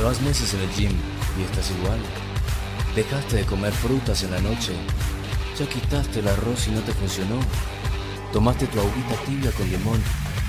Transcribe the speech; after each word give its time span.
Llevas 0.00 0.22
meses 0.22 0.54
en 0.54 0.60
el 0.60 0.70
gym 0.70 0.92
y 1.38 1.42
estás 1.42 1.70
igual. 1.72 1.98
Dejaste 2.96 3.36
de 3.36 3.44
comer 3.44 3.70
frutas 3.70 4.22
en 4.22 4.30
la 4.30 4.40
noche. 4.40 4.72
Ya 5.58 5.68
quitaste 5.68 6.20
el 6.20 6.28
arroz 6.28 6.68
y 6.68 6.70
no 6.70 6.80
te 6.80 6.94
funcionó. 6.94 7.38
Tomaste 8.32 8.66
tu 8.68 8.80
agüita 8.80 9.14
tibia 9.26 9.52
con 9.52 9.70
limón 9.70 10.02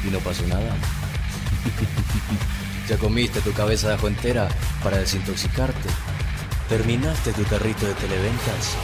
y 0.07 0.09
no 0.09 0.19
pasó 0.19 0.47
nada. 0.47 0.73
ya 2.87 2.97
comiste 2.97 3.41
tu 3.41 3.51
cabeza 3.51 3.89
de 3.89 3.95
ajo 3.95 4.07
entera 4.07 4.47
para 4.81 4.99
desintoxicarte. 4.99 5.89
Terminaste 6.69 7.33
tu 7.33 7.43
carrito 7.43 7.85
de 7.85 7.93
televentas. 7.95 8.77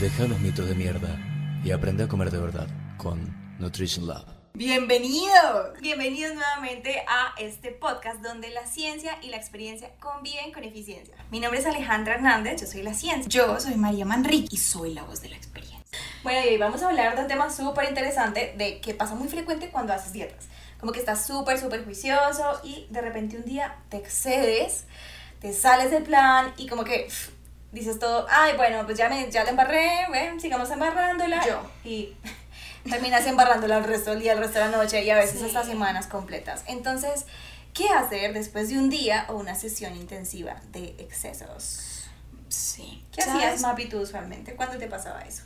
Deja 0.00 0.26
los 0.26 0.40
mitos 0.40 0.68
de 0.68 0.74
mierda 0.74 1.16
y 1.62 1.70
aprende 1.70 2.02
a 2.02 2.08
comer 2.08 2.32
de 2.32 2.38
verdad 2.40 2.66
con 2.96 3.20
Nutrition 3.60 4.08
Lab. 4.08 4.37
Bienvenidos, 4.58 5.78
bienvenidos 5.80 6.34
nuevamente 6.34 7.04
a 7.06 7.32
este 7.38 7.70
podcast 7.70 8.20
donde 8.22 8.50
la 8.50 8.66
ciencia 8.66 9.16
y 9.22 9.28
la 9.28 9.36
experiencia 9.36 9.92
conviven 10.00 10.50
con 10.50 10.64
eficiencia. 10.64 11.14
Mi 11.30 11.38
nombre 11.38 11.60
es 11.60 11.66
Alejandra 11.66 12.14
Hernández, 12.14 12.62
yo 12.62 12.66
soy 12.66 12.82
la 12.82 12.92
ciencia. 12.92 13.28
Yo 13.28 13.60
soy 13.60 13.76
María 13.76 14.04
Manrique 14.04 14.48
y 14.50 14.56
soy 14.56 14.94
la 14.94 15.04
voz 15.04 15.22
de 15.22 15.28
la 15.28 15.36
experiencia. 15.36 15.86
Bueno, 16.24 16.40
y 16.44 16.48
hoy 16.48 16.58
vamos 16.58 16.82
a 16.82 16.88
hablar 16.88 17.14
de 17.14 17.22
un 17.22 17.28
tema 17.28 17.50
súper 17.50 17.88
interesante 17.88 18.52
de 18.58 18.80
que 18.80 18.94
pasa 18.94 19.14
muy 19.14 19.28
frecuente 19.28 19.70
cuando 19.70 19.92
haces 19.92 20.12
dietas. 20.12 20.48
Como 20.80 20.90
que 20.90 20.98
estás 20.98 21.24
súper, 21.24 21.56
súper 21.60 21.84
juicioso 21.84 22.60
y 22.64 22.88
de 22.90 23.00
repente 23.00 23.36
un 23.36 23.44
día 23.44 23.76
te 23.90 23.98
excedes, 23.98 24.86
te 25.40 25.52
sales 25.52 25.92
del 25.92 26.02
plan 26.02 26.52
y 26.56 26.66
como 26.66 26.82
que 26.82 27.06
dices 27.70 28.00
todo, 28.00 28.26
ay, 28.28 28.56
bueno, 28.56 28.84
pues 28.86 28.98
ya, 28.98 29.08
me, 29.08 29.30
ya 29.30 29.44
la 29.44 29.50
embarré, 29.50 30.08
ven, 30.10 30.40
sigamos 30.40 30.68
embarrándola. 30.72 31.46
Yo. 31.46 31.62
Y 31.84 32.16
terminas 32.88 33.26
embarrándola 33.26 33.78
el 33.78 33.84
resto 33.84 34.10
del 34.10 34.20
día, 34.20 34.32
el 34.32 34.38
resto 34.38 34.58
de 34.58 34.70
la 34.70 34.76
noche 34.76 35.04
y 35.04 35.10
a 35.10 35.16
veces 35.16 35.42
hasta 35.42 35.64
semanas 35.64 36.06
completas. 36.06 36.64
Entonces, 36.66 37.26
¿qué 37.74 37.88
hacer 37.88 38.32
después 38.32 38.68
de 38.68 38.78
un 38.78 38.90
día 38.90 39.26
o 39.28 39.34
una 39.34 39.54
sesión 39.54 39.96
intensiva 39.96 40.60
de 40.72 40.94
excesos? 40.98 42.08
Sí. 42.48 43.04
¿Qué 43.12 43.22
hacías, 43.22 43.60
Mapi, 43.60 43.88
tú 43.88 44.00
usualmente? 44.00 44.54
¿Cuándo 44.54 44.78
te 44.78 44.86
pasaba 44.86 45.20
eso? 45.20 45.44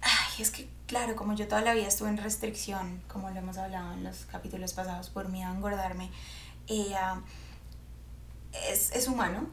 Ay, 0.00 0.42
es 0.42 0.50
que, 0.50 0.68
claro, 0.86 1.16
como 1.16 1.34
yo 1.34 1.48
toda 1.48 1.62
la 1.62 1.74
vida 1.74 1.86
estuve 1.86 2.08
en 2.08 2.18
restricción, 2.18 3.02
como 3.08 3.30
lo 3.30 3.38
hemos 3.38 3.58
hablado 3.58 3.92
en 3.92 4.04
los 4.04 4.26
capítulos 4.26 4.72
pasados, 4.72 5.10
por 5.10 5.28
miedo 5.28 5.50
a 5.50 5.54
engordarme, 5.54 6.10
eh, 6.68 6.94
es, 8.70 8.92
es 8.92 9.08
humano 9.08 9.48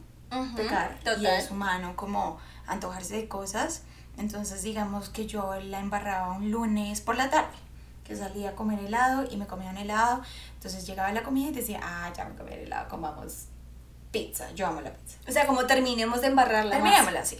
pecar 0.56 0.98
y 1.20 1.26
es 1.26 1.50
humano 1.50 1.94
como 1.96 2.38
antojarse 2.66 3.16
de 3.16 3.28
cosas. 3.28 3.82
Entonces 4.16 4.62
digamos 4.62 5.08
que 5.08 5.26
yo 5.26 5.54
la 5.60 5.80
embarraba 5.80 6.32
un 6.32 6.50
lunes 6.50 7.00
por 7.00 7.16
la 7.16 7.30
tarde, 7.30 7.56
que 8.04 8.16
salía 8.16 8.50
a 8.50 8.54
comer 8.54 8.78
helado 8.80 9.24
y 9.30 9.36
me 9.36 9.46
comía 9.46 9.70
un 9.70 9.78
helado. 9.78 10.22
Entonces 10.54 10.86
llegaba 10.86 11.12
la 11.12 11.22
comida 11.22 11.48
y 11.48 11.52
decía, 11.52 11.80
ah, 11.82 12.12
ya 12.16 12.24
me 12.24 12.34
comí 12.34 12.52
el 12.52 12.60
helado, 12.60 12.88
comamos 12.88 13.46
pizza. 14.10 14.50
Yo 14.52 14.66
amo 14.66 14.80
la 14.80 14.92
pizza. 14.92 15.18
O 15.28 15.32
sea, 15.32 15.46
como 15.46 15.66
terminemos 15.66 16.20
de 16.20 16.28
embarrarla. 16.28 16.76
Terminémosla 16.76 17.20
así. 17.20 17.38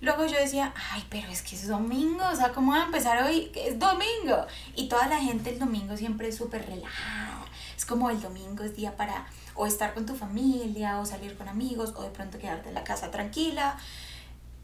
Luego 0.00 0.26
yo 0.26 0.38
decía, 0.38 0.72
ay, 0.92 1.04
pero 1.10 1.28
es 1.28 1.42
que 1.42 1.56
es 1.56 1.66
domingo, 1.66 2.24
o 2.32 2.36
sea, 2.36 2.52
¿cómo 2.52 2.72
va 2.72 2.82
a 2.82 2.86
empezar 2.86 3.22
hoy? 3.24 3.50
Es 3.54 3.78
domingo. 3.78 4.46
Y 4.76 4.88
toda 4.88 5.08
la 5.08 5.18
gente 5.18 5.50
el 5.50 5.58
domingo 5.58 5.96
siempre 5.96 6.28
es 6.28 6.36
súper 6.36 6.66
relajada. 6.66 7.44
Es 7.76 7.84
como 7.84 8.10
el 8.10 8.20
domingo 8.20 8.62
es 8.62 8.76
día 8.76 8.96
para 8.96 9.26
o 9.54 9.66
estar 9.66 9.94
con 9.94 10.06
tu 10.06 10.14
familia, 10.14 10.98
o 11.00 11.06
salir 11.06 11.36
con 11.36 11.48
amigos, 11.48 11.92
o 11.96 12.02
de 12.02 12.10
pronto 12.10 12.38
quedarte 12.38 12.68
en 12.68 12.74
la 12.76 12.84
casa 12.84 13.10
tranquila. 13.10 13.76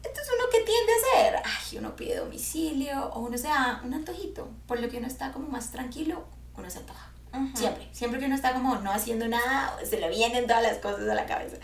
Entonces 0.05 0.33
uno 0.37 0.45
qué 0.51 0.59
tiende 0.59 0.91
a 0.91 0.95
hacer, 0.95 1.41
ay, 1.43 1.77
uno 1.77 1.95
pide 1.95 2.17
domicilio, 2.17 3.09
o 3.09 3.19
uno 3.21 3.37
se 3.37 3.47
da 3.47 3.81
un 3.83 3.93
antojito, 3.93 4.49
por 4.67 4.79
lo 4.79 4.89
que 4.89 4.97
uno 4.97 5.07
está 5.07 5.31
como 5.31 5.47
más 5.47 5.71
tranquilo, 5.71 6.25
uno 6.57 6.69
se 6.69 6.79
antoja. 6.79 7.11
Siempre, 7.53 7.89
siempre 7.91 8.19
que 8.19 8.27
uno 8.27 8.35
está 8.35 8.53
como 8.53 8.77
no 8.77 8.91
haciendo 8.91 9.27
nada, 9.27 9.77
se 9.83 9.99
le 9.99 10.07
vienen 10.09 10.47
todas 10.47 10.63
las 10.63 10.77
cosas 10.77 11.01
a 11.01 11.15
la 11.15 11.25
cabeza. 11.25 11.57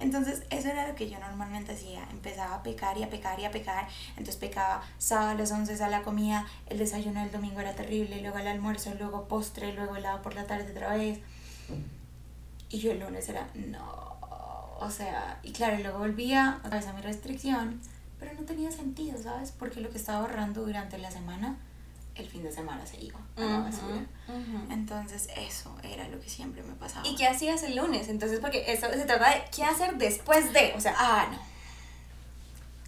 Entonces, 0.00 0.42
eso 0.50 0.68
era 0.68 0.88
lo 0.88 0.96
que 0.96 1.08
yo 1.08 1.20
normalmente 1.20 1.74
hacía. 1.74 2.02
Empezaba 2.10 2.56
a 2.56 2.62
pecar 2.64 2.98
y 2.98 3.04
a 3.04 3.08
pecar 3.08 3.38
y 3.38 3.44
a 3.44 3.52
pecar. 3.52 3.86
Entonces, 4.10 4.36
pecaba 4.36 4.82
sábado 4.98 5.30
a 5.30 5.34
las 5.34 5.52
11 5.52 5.80
a 5.82 5.88
la 5.88 6.02
comida, 6.02 6.44
el 6.66 6.78
desayuno 6.78 7.20
del 7.20 7.30
domingo 7.30 7.60
era 7.60 7.74
terrible, 7.74 8.20
luego 8.20 8.38
el 8.38 8.48
almuerzo, 8.48 8.92
luego 8.98 9.28
postre, 9.28 9.72
luego 9.74 9.94
helado 9.94 10.20
por 10.20 10.34
la 10.34 10.44
tarde 10.44 10.72
otra 10.72 10.96
vez. 10.96 11.20
Y 12.68 12.78
yo 12.80 12.90
el 12.90 12.98
lunes 12.98 13.28
era, 13.28 13.48
no, 13.54 14.11
o 14.82 14.90
sea, 14.90 15.38
y 15.42 15.52
claro, 15.52 15.78
luego 15.78 15.98
volvía 15.98 16.60
otra 16.64 16.78
vez 16.78 16.86
a 16.86 16.92
mi 16.92 17.00
restricción, 17.00 17.80
pero 18.18 18.32
no 18.34 18.42
tenía 18.42 18.70
sentido, 18.70 19.20
¿sabes? 19.22 19.52
Porque 19.52 19.80
lo 19.80 19.90
que 19.90 19.98
estaba 19.98 20.20
ahorrando 20.20 20.64
durante 20.64 20.98
la 20.98 21.10
semana, 21.10 21.56
el 22.14 22.28
fin 22.28 22.42
de 22.42 22.52
semana 22.52 22.84
se 22.86 23.02
iba 23.02 23.18
a 23.36 23.40
la 23.40 23.58
basura. 23.60 24.04
Entonces, 24.70 25.28
eso 25.36 25.74
era 25.82 26.08
lo 26.08 26.20
que 26.20 26.28
siempre 26.28 26.62
me 26.62 26.74
pasaba. 26.74 27.06
¿Y 27.06 27.16
qué 27.16 27.26
hacías 27.26 27.62
el 27.62 27.76
lunes? 27.76 28.08
Entonces, 28.08 28.40
porque 28.40 28.70
eso 28.70 28.86
se 28.92 29.04
trata 29.04 29.30
de 29.30 29.44
qué 29.54 29.64
hacer 29.64 29.96
después 29.96 30.52
de, 30.52 30.74
o 30.76 30.80
sea, 30.80 30.94
ah, 30.96 31.28
no. 31.30 31.38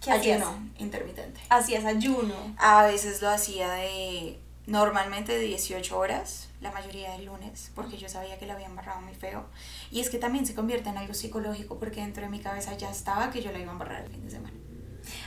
¿Qué 0.01 0.11
hacías? 0.11 0.41
Ayuno 0.41 0.69
intermitente. 0.77 1.41
Hacías 1.49 1.83
ayuno. 1.85 2.35
A 2.57 2.85
veces 2.85 3.21
lo 3.21 3.29
hacía 3.29 3.71
de 3.71 4.39
normalmente 4.67 5.33
de 5.37 5.39
18 5.39 5.97
horas, 5.97 6.49
la 6.61 6.71
mayoría 6.71 7.11
del 7.11 7.25
lunes, 7.25 7.71
porque 7.75 7.97
yo 7.97 8.09
sabía 8.09 8.37
que 8.39 8.45
la 8.45 8.53
había 8.53 8.65
embarrado 8.65 9.01
muy 9.01 9.13
feo. 9.13 9.45
Y 9.91 9.99
es 9.99 10.09
que 10.09 10.17
también 10.17 10.45
se 10.45 10.55
convierte 10.55 10.89
en 10.89 10.97
algo 10.97 11.13
psicológico, 11.13 11.77
porque 11.77 12.01
dentro 12.01 12.23
de 12.23 12.29
mi 12.29 12.39
cabeza 12.39 12.75
ya 12.75 12.89
estaba 12.89 13.29
que 13.29 13.41
yo 13.41 13.51
la 13.51 13.59
iba 13.59 13.69
a 13.69 13.73
embarrar 13.73 14.01
el 14.03 14.11
fin 14.11 14.25
de 14.25 14.31
semana. 14.31 14.55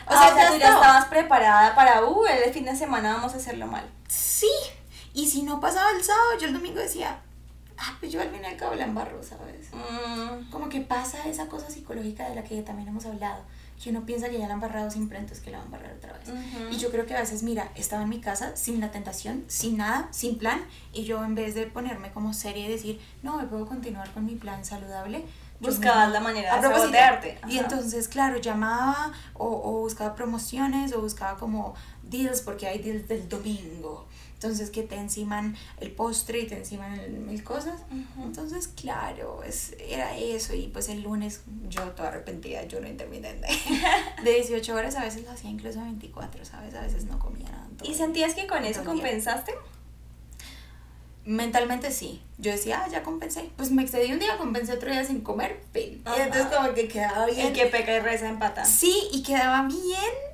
O 0.06 0.10
sea, 0.10 0.34
ah, 0.34 0.50
tú 0.50 0.59
ya 0.59 0.75
estabas 0.75 1.04
preparada 1.06 1.75
para, 1.75 2.04
uh, 2.04 2.26
el 2.26 2.53
fin 2.53 2.65
de 2.65 2.75
semana 2.75 3.15
vamos 3.15 3.34
a 3.34 3.37
hacerlo 3.37 3.66
mal. 3.66 3.88
Sí, 4.09 4.50
y 5.15 5.28
si 5.28 5.43
no 5.43 5.60
pasaba 5.60 5.91
el 5.93 6.03
sábado, 6.03 6.38
yo 6.41 6.49
el 6.49 6.55
domingo 6.55 6.81
decía, 6.81 7.20
ah, 7.76 7.97
pues 8.00 8.10
yo 8.10 8.20
al 8.20 8.31
fin 8.31 8.41
y 8.43 8.47
al 8.47 8.56
cabo 8.56 8.75
la 8.75 8.84
embarro, 8.84 9.22
¿sabes? 9.22 9.69
Mm. 9.72 10.50
Como 10.50 10.69
que 10.69 10.81
pasa 10.81 11.28
esa 11.28 11.47
cosa 11.47 11.70
psicológica 11.70 12.28
de 12.28 12.34
la 12.34 12.43
que 12.43 12.60
también 12.62 12.88
hemos 12.88 13.06
hablado 13.06 13.44
que 13.82 13.90
uno 13.90 14.04
piensa 14.04 14.28
que 14.28 14.38
ya 14.38 14.48
la 14.48 14.54
han 14.54 14.60
barrado 14.60 14.90
siempre, 14.90 15.18
entonces 15.18 15.44
que 15.44 15.50
la 15.50 15.58
van 15.58 15.68
a 15.68 15.70
barrar 15.70 15.92
otra 15.94 16.12
vez. 16.12 16.28
Y 16.70 16.78
yo 16.78 16.90
creo 16.90 17.06
que 17.06 17.14
a 17.14 17.20
veces, 17.20 17.42
mira, 17.42 17.70
estaba 17.76 18.02
en 18.02 18.08
mi 18.08 18.20
casa 18.20 18.56
sin 18.56 18.80
la 18.80 18.90
tentación, 18.90 19.44
sin 19.46 19.76
nada, 19.76 20.08
sin 20.10 20.36
plan, 20.38 20.60
y 20.92 21.04
yo 21.04 21.24
en 21.24 21.34
vez 21.34 21.54
de 21.54 21.66
ponerme 21.66 22.10
como 22.10 22.34
seria 22.34 22.66
y 22.66 22.70
decir, 22.70 23.00
no, 23.22 23.36
me 23.36 23.44
puedo 23.44 23.66
continuar 23.66 24.10
con 24.12 24.26
mi 24.26 24.34
plan 24.34 24.64
saludable, 24.64 25.24
buscaba 25.60 26.08
la 26.08 26.20
manera 26.20 26.56
de 26.56 26.62
sabotearte. 26.62 27.38
Y 27.48 27.58
entonces, 27.58 28.08
claro, 28.08 28.38
llamaba 28.38 29.12
o, 29.34 29.46
o 29.46 29.80
buscaba 29.80 30.14
promociones 30.14 30.92
o 30.92 31.00
buscaba 31.00 31.38
como 31.38 31.74
deals, 32.02 32.40
porque 32.40 32.66
hay 32.66 32.80
deals 32.80 33.06
del 33.06 33.28
domingo 33.28 34.07
entonces 34.38 34.71
que 34.71 34.84
te 34.84 34.94
enciman 34.94 35.56
el 35.81 35.91
postre 35.91 36.38
y 36.38 36.47
te 36.47 36.56
enciman 36.56 37.26
mil 37.26 37.43
cosas. 37.43 37.82
Entonces, 38.22 38.69
claro, 38.69 39.43
es, 39.43 39.75
era 39.81 40.16
eso. 40.16 40.54
Y 40.54 40.69
pues 40.69 40.88
el 40.88 41.03
lunes 41.03 41.41
yo 41.69 41.82
toda 41.91 42.10
arrepentida, 42.10 42.62
yo 42.62 42.81
no 42.81 42.87
intermitente. 42.87 43.49
de 44.22 44.34
18 44.34 44.72
horas 44.72 44.94
a 44.94 45.03
veces 45.03 45.25
lo 45.25 45.32
hacía 45.32 45.50
incluso 45.50 45.81
24, 45.81 46.44
¿sabes? 46.44 46.72
A 46.76 46.82
veces 46.82 47.06
no 47.06 47.19
comía 47.19 47.50
nada. 47.50 47.66
¿Y 47.82 47.94
sentías 47.94 48.34
que 48.34 48.47
con 48.47 48.65
eso 48.65 48.84
compensaste? 48.84 49.53
Mentalmente 51.25 51.91
sí. 51.91 52.22
Yo 52.38 52.53
decía, 52.53 52.84
ah, 52.84 52.88
ya 52.88 53.03
compensé. 53.03 53.50
Pues 53.56 53.72
me 53.72 53.82
excedí 53.82 54.12
un 54.12 54.20
día, 54.20 54.38
compensé 54.38 54.72
otro 54.72 54.88
día 54.88 55.05
sin 55.05 55.22
comer, 55.22 55.60
fin. 55.72 56.00
Y 56.16 56.20
entonces 56.20 56.47
como 56.47 56.75
que 56.75 56.87
quedaba 56.87 57.26
bien. 57.26 57.49
Y 57.49 57.53
que 57.53 57.66
peca 57.66 57.93
y 57.93 57.99
reza 57.99 58.28
empata. 58.28 58.65
Sí, 58.65 59.09
y 59.12 59.25
quedaba 59.25 59.66
bien 59.66 60.27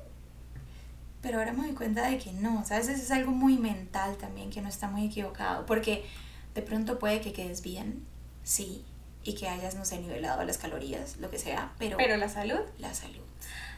pero 1.25 1.39
ahora 1.39 1.53
me 1.53 1.63
doy 1.63 1.73
cuenta 1.73 2.07
de 2.07 2.19
que 2.19 2.31
no, 2.33 2.63
¿sabes? 2.65 2.87
Eso 2.87 3.01
es 3.01 3.09
algo 3.09 3.31
muy 3.31 3.57
mental 3.57 4.15
también, 4.17 4.51
que 4.51 4.61
no 4.61 4.69
está 4.69 4.87
muy 4.87 5.07
equivocado, 5.07 5.65
porque 5.65 6.05
de 6.53 6.61
pronto 6.61 6.99
puede 6.99 7.19
que 7.19 7.33
quedes 7.33 7.63
bien, 7.63 8.05
sí, 8.43 8.85
y 9.23 9.33
que 9.33 9.49
hayas, 9.49 9.73
no 9.73 9.85
sé, 9.85 9.97
nivelado 9.97 10.43
las 10.43 10.59
calorías, 10.59 11.17
lo 11.17 11.31
que 11.31 11.39
sea, 11.39 11.71
pero... 11.79 11.97
Pero 11.97 12.15
la 12.17 12.29
salud. 12.29 12.59
La 12.77 12.93
salud. 12.93 13.23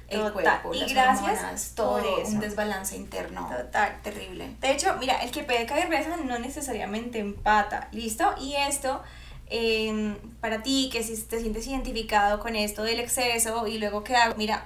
El 0.09 0.30
cuerpo, 0.34 0.74
y 0.74 0.80
las 0.80 0.94
gracias 0.94 1.74
todo 1.74 2.00
eso. 2.22 2.31
un 2.31 2.41
desbalance 2.41 2.96
interno 2.96 3.46
total 3.50 4.02
terrible 4.02 4.56
de 4.62 4.72
hecho 4.72 4.96
mira 5.02 5.22
el 5.22 5.31
que 5.31 5.44
peca 5.44 5.78
y 5.81 5.84
reza 5.84 6.16
no 6.16 6.40
necesariamente 6.40 7.20
empata 7.20 7.90
listo 7.91 8.34
y 8.40 8.55
esto 8.55 9.03
em, 9.49 10.16
para 10.40 10.64
ti 10.64 10.90
que 10.94 11.03
si 11.03 11.22
te 11.23 11.41
sientes 11.41 11.67
identificado 11.67 12.40
con 12.40 12.55
esto 12.55 12.84
del 12.84 13.02
exceso 13.02 13.67
y 13.67 13.79
luego 13.79 14.05
que 14.05 14.16
hago 14.16 14.35
mira 14.38 14.66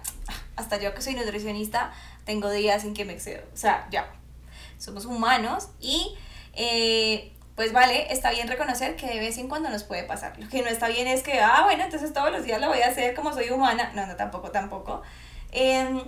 hasta 0.57 0.77
yo 0.77 0.93
que 0.93 1.01
soy 1.01 1.15
nutricionista 1.15 1.91
tengo 2.31 2.49
días 2.49 2.85
en 2.85 2.93
que 2.93 3.03
me 3.03 3.11
excedo. 3.11 3.43
O 3.53 3.57
sea, 3.57 3.87
ya, 3.91 4.09
somos 4.77 5.05
humanos 5.05 5.67
y 5.81 6.15
eh, 6.53 7.33
pues 7.55 7.73
vale, 7.73 8.11
está 8.13 8.31
bien 8.31 8.47
reconocer 8.47 8.95
que 8.95 9.05
de 9.05 9.19
vez 9.19 9.37
en 9.37 9.49
cuando 9.49 9.69
nos 9.69 9.83
puede 9.83 10.03
pasar. 10.05 10.39
Lo 10.39 10.47
que 10.47 10.61
no 10.61 10.69
está 10.69 10.87
bien 10.87 11.07
es 11.07 11.23
que, 11.23 11.41
ah, 11.41 11.63
bueno, 11.65 11.83
entonces 11.83 12.13
todos 12.13 12.31
los 12.31 12.45
días 12.45 12.61
lo 12.61 12.69
voy 12.69 12.81
a 12.81 12.87
hacer 12.87 13.13
como 13.15 13.33
soy 13.33 13.49
humana. 13.49 13.91
No, 13.93 14.07
no, 14.07 14.15
tampoco, 14.15 14.49
tampoco. 14.49 15.01
Em, 15.51 16.01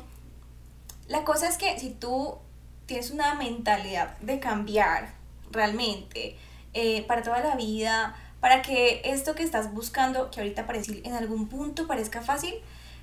la 1.07 1.25
cosa 1.25 1.49
es 1.49 1.57
que 1.57 1.77
si 1.77 1.89
tú 1.89 2.37
tienes 2.85 3.11
una 3.11 3.35
mentalidad 3.35 4.17
de 4.19 4.39
cambiar 4.39 5.13
realmente 5.51 6.37
eh, 6.73 7.03
para 7.05 7.21
toda 7.21 7.41
la 7.41 7.57
vida, 7.57 8.15
para 8.39 8.61
que 8.61 9.01
esto 9.03 9.35
que 9.35 9.43
estás 9.43 9.73
buscando, 9.73 10.31
que 10.31 10.39
ahorita 10.39 10.65
parece 10.65 11.01
en 11.03 11.15
algún 11.15 11.49
punto 11.49 11.85
parezca 11.85 12.21
fácil, 12.21 12.55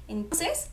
entonces 0.08 0.70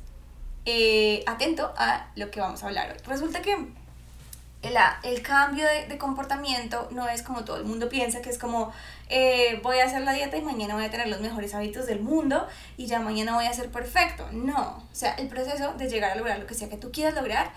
eh, 0.70 1.24
atento 1.26 1.74
a 1.78 2.08
lo 2.18 2.30
que 2.30 2.42
vamos 2.42 2.62
a 2.62 2.68
hablar 2.68 2.92
hoy. 2.92 2.98
Resulta 3.06 3.42
que 3.42 3.54
el, 3.54 4.78
el 5.04 5.22
cambio 5.22 5.66
de, 5.66 5.88
de, 5.88 5.98
comportamiento 5.98 6.90
no 6.92 7.08
es 7.08 7.22
como 7.22 7.46
todo 7.46 7.56
el 7.56 7.64
mundo 7.64 7.88
piensa, 7.88 8.22
que 8.22 8.30
es 8.30 8.38
como 8.38 8.74
eh, 9.08 9.62
voy 9.64 9.80
a 9.80 9.86
hacer 9.86 10.02
la 10.02 10.12
dieta 10.12 10.36
y 10.36 10.42
mañana 10.42 10.76
voy 10.76 10.84
a 10.84 10.92
tener 10.92 11.08
los 11.08 11.22
mejores 11.22 11.56
hábitos 11.56 11.86
del 11.86 12.02
mundo 12.02 12.46
y 12.76 12.86
ya 12.86 13.00
mañana 13.00 13.34
voy 13.34 13.46
a 13.46 13.54
ser 13.54 13.72
perfecto. 13.72 14.28
No, 14.34 14.84
o 14.92 14.96
sea, 14.96 15.14
el 15.14 15.30
proceso 15.30 15.74
de 15.76 15.90
llegar 15.90 16.12
a 16.12 16.16
lograr 16.16 16.38
lo 16.38 16.48
que 16.48 16.54
sea 16.54 16.68
que 16.68 16.78
tú 16.78 16.92
quieras 16.92 17.16
lograr 17.16 17.52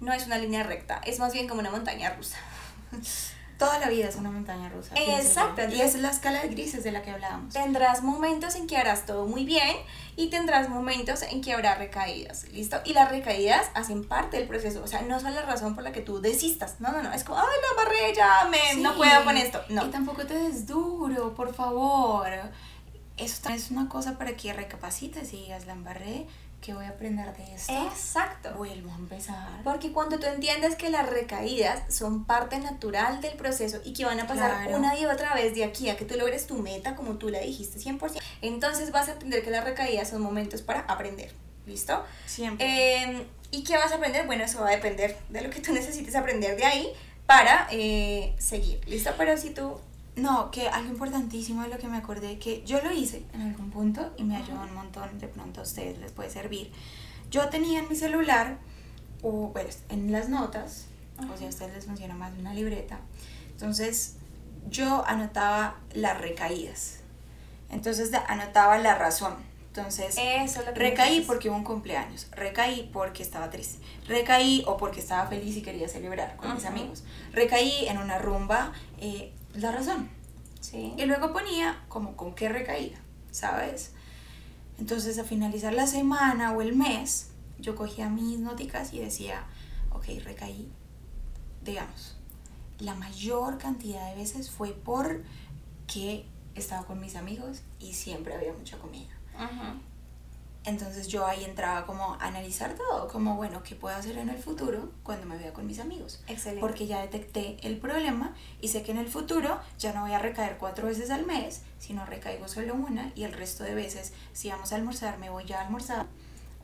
no 0.00 0.12
es 0.12 0.26
una 0.26 0.36
línea 0.36 0.64
recta, 0.64 1.00
es 1.04 1.20
más 1.20 1.32
bien 1.32 1.46
como 1.46 1.60
una 1.60 1.70
montaña 1.70 2.10
rusa. 2.14 2.38
Toda 3.58 3.78
la 3.78 3.88
vida 3.88 4.06
es 4.08 4.16
una 4.16 4.30
montaña 4.30 4.68
rusa. 4.68 4.94
Exacto. 4.96 5.62
Y 5.70 5.80
es 5.80 5.94
la 5.94 6.10
escala 6.10 6.42
de 6.42 6.48
grises 6.48 6.84
de 6.84 6.92
la 6.92 7.02
que 7.02 7.10
hablábamos. 7.10 7.54
Tendrás 7.54 8.02
momentos 8.02 8.54
en 8.54 8.66
que 8.66 8.76
harás 8.76 9.06
todo 9.06 9.26
muy 9.26 9.44
bien 9.44 9.76
y 10.14 10.28
tendrás 10.28 10.68
momentos 10.68 11.22
en 11.22 11.40
que 11.40 11.54
habrá 11.54 11.74
recaídas, 11.74 12.48
¿listo? 12.52 12.80
Y 12.84 12.92
las 12.92 13.10
recaídas 13.10 13.70
hacen 13.74 14.04
parte 14.04 14.36
del 14.38 14.46
proceso, 14.46 14.82
o 14.82 14.86
sea, 14.86 15.02
no 15.02 15.20
son 15.20 15.34
la 15.34 15.42
razón 15.42 15.74
por 15.74 15.84
la 15.84 15.92
que 15.92 16.00
tú 16.00 16.20
desistas, 16.20 16.76
no, 16.80 16.92
no, 16.92 17.02
no, 17.02 17.12
es 17.12 17.24
como, 17.24 17.38
ay, 17.38 17.46
la 17.46 17.82
barré, 17.82 18.14
ya, 18.14 18.48
me, 18.50 18.82
no 18.82 18.94
puedo 18.96 19.24
con 19.24 19.36
esto, 19.36 19.62
no. 19.70 19.86
Y 19.86 19.90
tampoco 19.90 20.26
te 20.26 20.34
des 20.34 20.66
duro, 20.66 21.34
por 21.34 21.54
favor. 21.54 22.28
Eso 23.16 23.48
es 23.48 23.70
una 23.70 23.88
cosa 23.88 24.18
para 24.18 24.36
que 24.36 24.52
recapacites 24.52 25.32
y 25.32 25.36
digas, 25.36 25.66
la 25.66 25.72
embarré, 25.72 26.26
¿qué 26.60 26.74
voy 26.74 26.84
a 26.84 26.90
aprender 26.90 27.36
de 27.36 27.54
esto? 27.54 27.72
Exacto. 27.72 28.52
Vuelvo 28.54 28.90
a 28.90 28.96
empezar. 28.96 29.62
Porque 29.62 29.92
cuando 29.92 30.18
tú 30.18 30.26
entiendes 30.26 30.74
que 30.76 30.90
las 30.90 31.08
recaídas 31.08 31.82
son 31.94 32.24
parte 32.24 32.58
natural 32.58 33.20
del 33.20 33.36
proceso 33.36 33.80
y 33.84 33.92
que 33.92 34.04
van 34.04 34.20
a 34.20 34.26
pasar 34.26 34.68
una 34.74 34.98
y 34.98 35.06
otra 35.06 35.34
vez 35.34 35.54
de 35.54 35.64
aquí 35.64 35.88
a 35.90 35.96
que 35.96 36.04
tú 36.04 36.16
logres 36.16 36.46
tu 36.46 36.56
meta 36.56 36.96
como 36.96 37.14
tú 37.16 37.28
la 37.28 37.40
dijiste 37.40 37.78
100%, 37.78 38.20
entonces 38.42 38.90
vas 38.90 39.08
a 39.08 39.12
entender 39.12 39.42
que 39.42 39.50
las 39.50 39.64
recaídas 39.64 40.10
son 40.10 40.22
momentos 40.22 40.62
para 40.62 40.80
aprender. 40.80 41.32
¿Listo? 41.66 42.04
Siempre. 42.26 43.02
Em, 43.02 43.24
¿Y 43.50 43.64
qué 43.64 43.76
vas 43.76 43.90
a 43.92 43.96
aprender? 43.96 44.26
Bueno, 44.26 44.44
eso 44.44 44.60
va 44.60 44.68
a 44.68 44.70
depender 44.70 45.16
de 45.28 45.40
lo 45.40 45.50
que 45.50 45.60
tú 45.60 45.72
necesites 45.74 46.14
aprender 46.14 46.56
de 46.56 46.64
ahí 46.64 46.92
para 47.26 47.66
eh, 47.70 48.34
seguir. 48.38 48.80
¿Listo? 48.86 49.12
Pero 49.18 49.36
si 49.36 49.50
tú 49.50 49.80
no, 50.16 50.50
que 50.50 50.68
algo 50.68 50.90
importantísimo 50.90 51.62
de 51.62 51.68
lo 51.68 51.78
que 51.78 51.88
me 51.88 51.98
acordé, 51.98 52.38
que 52.38 52.64
yo 52.64 52.80
lo 52.82 52.90
hice 52.92 53.22
en 53.34 53.42
algún 53.42 53.70
punto 53.70 54.12
y 54.16 54.24
me 54.24 54.36
ayudó 54.36 54.62
un 54.62 54.74
montón, 54.74 55.18
de 55.18 55.28
pronto 55.28 55.60
a 55.60 55.62
ustedes 55.62 55.98
les 55.98 56.10
puede 56.12 56.30
servir. 56.30 56.72
Yo 57.30 57.48
tenía 57.50 57.80
en 57.80 57.88
mi 57.88 57.96
celular, 57.96 58.58
o 59.22 59.52
pues 59.52 59.82
en 59.90 60.10
las 60.12 60.28
notas, 60.28 60.86
o 61.32 61.36
si 61.36 61.44
a 61.44 61.48
ustedes 61.48 61.74
les 61.74 61.84
funciona 61.84 62.14
más 62.14 62.32
una 62.38 62.54
libreta, 62.54 62.98
entonces 63.52 64.16
yo 64.70 65.04
anotaba 65.06 65.76
las 65.92 66.18
recaídas. 66.18 67.00
Entonces 67.70 68.10
anotaba 68.28 68.78
la 68.78 68.94
razón. 68.94 69.34
Entonces, 69.68 70.16
Eso 70.18 70.62
recaí 70.74 71.20
porque 71.20 71.50
hubo 71.50 71.56
un 71.58 71.64
cumpleaños, 71.64 72.28
recaí 72.32 72.88
porque 72.94 73.22
estaba 73.22 73.50
triste, 73.50 73.78
recaí 74.08 74.64
o 74.66 74.78
porque 74.78 75.00
estaba 75.00 75.26
feliz 75.26 75.54
y 75.54 75.60
quería 75.60 75.86
celebrar 75.86 76.36
con 76.36 76.54
mis 76.54 76.64
amigos, 76.64 77.04
recaí 77.32 77.86
en 77.86 77.98
una 77.98 78.18
rumba, 78.18 78.72
eh, 78.98 79.34
la 79.58 79.72
razón. 79.72 80.08
Sí. 80.60 80.94
Y 80.96 81.04
luego 81.04 81.32
ponía 81.32 81.84
como 81.88 82.16
con 82.16 82.34
qué 82.34 82.48
recaída, 82.48 82.98
¿sabes? 83.30 83.92
Entonces 84.78 85.18
a 85.18 85.24
finalizar 85.24 85.72
la 85.72 85.86
semana 85.86 86.52
o 86.52 86.60
el 86.60 86.74
mes, 86.74 87.30
yo 87.58 87.76
cogía 87.76 88.08
mis 88.08 88.38
noticas 88.38 88.92
y 88.92 88.98
decía, 88.98 89.44
ok, 89.92 90.06
recaí, 90.24 90.68
digamos, 91.64 92.16
la 92.78 92.94
mayor 92.94 93.58
cantidad 93.58 94.10
de 94.10 94.16
veces 94.16 94.50
fue 94.50 94.72
porque 94.72 96.26
estaba 96.54 96.84
con 96.84 97.00
mis 97.00 97.16
amigos 97.16 97.62
y 97.78 97.94
siempre 97.94 98.34
había 98.34 98.52
mucha 98.52 98.78
comida. 98.78 99.12
Entonces 100.66 101.06
yo 101.06 101.24
ahí 101.24 101.44
entraba 101.44 101.86
como 101.86 102.14
a 102.14 102.26
analizar 102.26 102.74
todo, 102.74 103.06
como 103.06 103.36
bueno, 103.36 103.62
¿qué 103.62 103.76
puedo 103.76 103.94
hacer 103.94 104.18
en 104.18 104.28
el 104.28 104.38
futuro 104.38 104.90
cuando 105.04 105.24
me 105.24 105.38
vea 105.38 105.52
con 105.52 105.64
mis 105.66 105.78
amigos? 105.78 106.20
Excelente. 106.26 106.60
Porque 106.60 106.88
ya 106.88 107.00
detecté 107.00 107.56
el 107.62 107.78
problema 107.78 108.34
y 108.60 108.68
sé 108.68 108.82
que 108.82 108.90
en 108.90 108.98
el 108.98 109.08
futuro 109.08 109.60
ya 109.78 109.92
no 109.92 110.02
voy 110.02 110.12
a 110.12 110.18
recaer 110.18 110.58
cuatro 110.58 110.88
veces 110.88 111.10
al 111.10 111.24
mes, 111.24 111.62
sino 111.78 112.04
recaigo 112.04 112.48
solo 112.48 112.74
una 112.74 113.12
y 113.14 113.22
el 113.22 113.32
resto 113.32 113.62
de 113.62 113.76
veces, 113.76 114.12
si 114.32 114.50
vamos 114.50 114.72
a 114.72 114.76
almorzar, 114.76 115.18
me 115.18 115.30
voy 115.30 115.44
ya 115.44 115.60
a 115.60 115.64
almorzar 115.64 116.06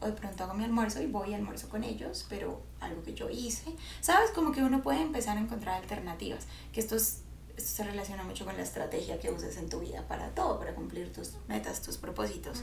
o 0.02 0.06
de 0.06 0.12
pronto 0.12 0.44
hago 0.44 0.54
mi 0.54 0.64
almuerzo 0.64 1.00
y 1.00 1.06
voy 1.06 1.32
a 1.32 1.36
almuerzo 1.36 1.68
con 1.68 1.84
ellos, 1.84 2.26
pero 2.28 2.60
algo 2.80 3.02
que 3.04 3.14
yo 3.14 3.30
hice. 3.30 3.72
¿Sabes? 4.00 4.30
Como 4.32 4.50
que 4.50 4.62
uno 4.62 4.82
puede 4.82 5.00
empezar 5.00 5.36
a 5.36 5.40
encontrar 5.40 5.80
alternativas, 5.80 6.46
que 6.72 6.80
esto 6.80 6.96
es 6.96 7.22
esto 7.56 7.70
se 7.70 7.84
relaciona 7.84 8.22
mucho 8.22 8.44
con 8.44 8.56
la 8.56 8.62
estrategia 8.62 9.18
que 9.18 9.30
uses 9.30 9.56
en 9.56 9.68
tu 9.68 9.80
vida 9.80 10.02
para 10.08 10.28
todo, 10.30 10.58
para 10.58 10.74
cumplir 10.74 11.12
tus 11.12 11.32
metas, 11.48 11.82
tus 11.82 11.96
propósitos. 11.98 12.62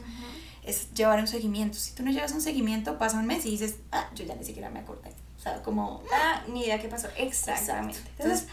Es 0.64 0.94
llevar 0.94 1.20
un 1.20 1.28
seguimiento. 1.28 1.78
Si 1.78 1.94
tú 1.94 2.04
no 2.04 2.12
llevas 2.12 2.32
un 2.32 2.42
seguimiento, 2.42 2.98
pasa 2.98 3.20
un 3.20 3.28
mes 3.28 3.46
y 3.46 3.52
dices, 3.52 3.76
ah, 3.92 4.10
yo 4.16 4.26
ya 4.26 4.36
ni 4.36 4.44
siquiera 4.44 4.70
me 4.70 4.80
acordé. 4.80 5.12
O 5.38 5.42
sea, 5.42 5.62
como... 5.64 6.04
Ah, 6.12 6.44
ni 6.48 6.64
idea 6.64 6.82
qué 6.82 6.90
pasó. 6.90 7.08
Exactamente. 7.16 8.00
Entonces, 8.18 8.48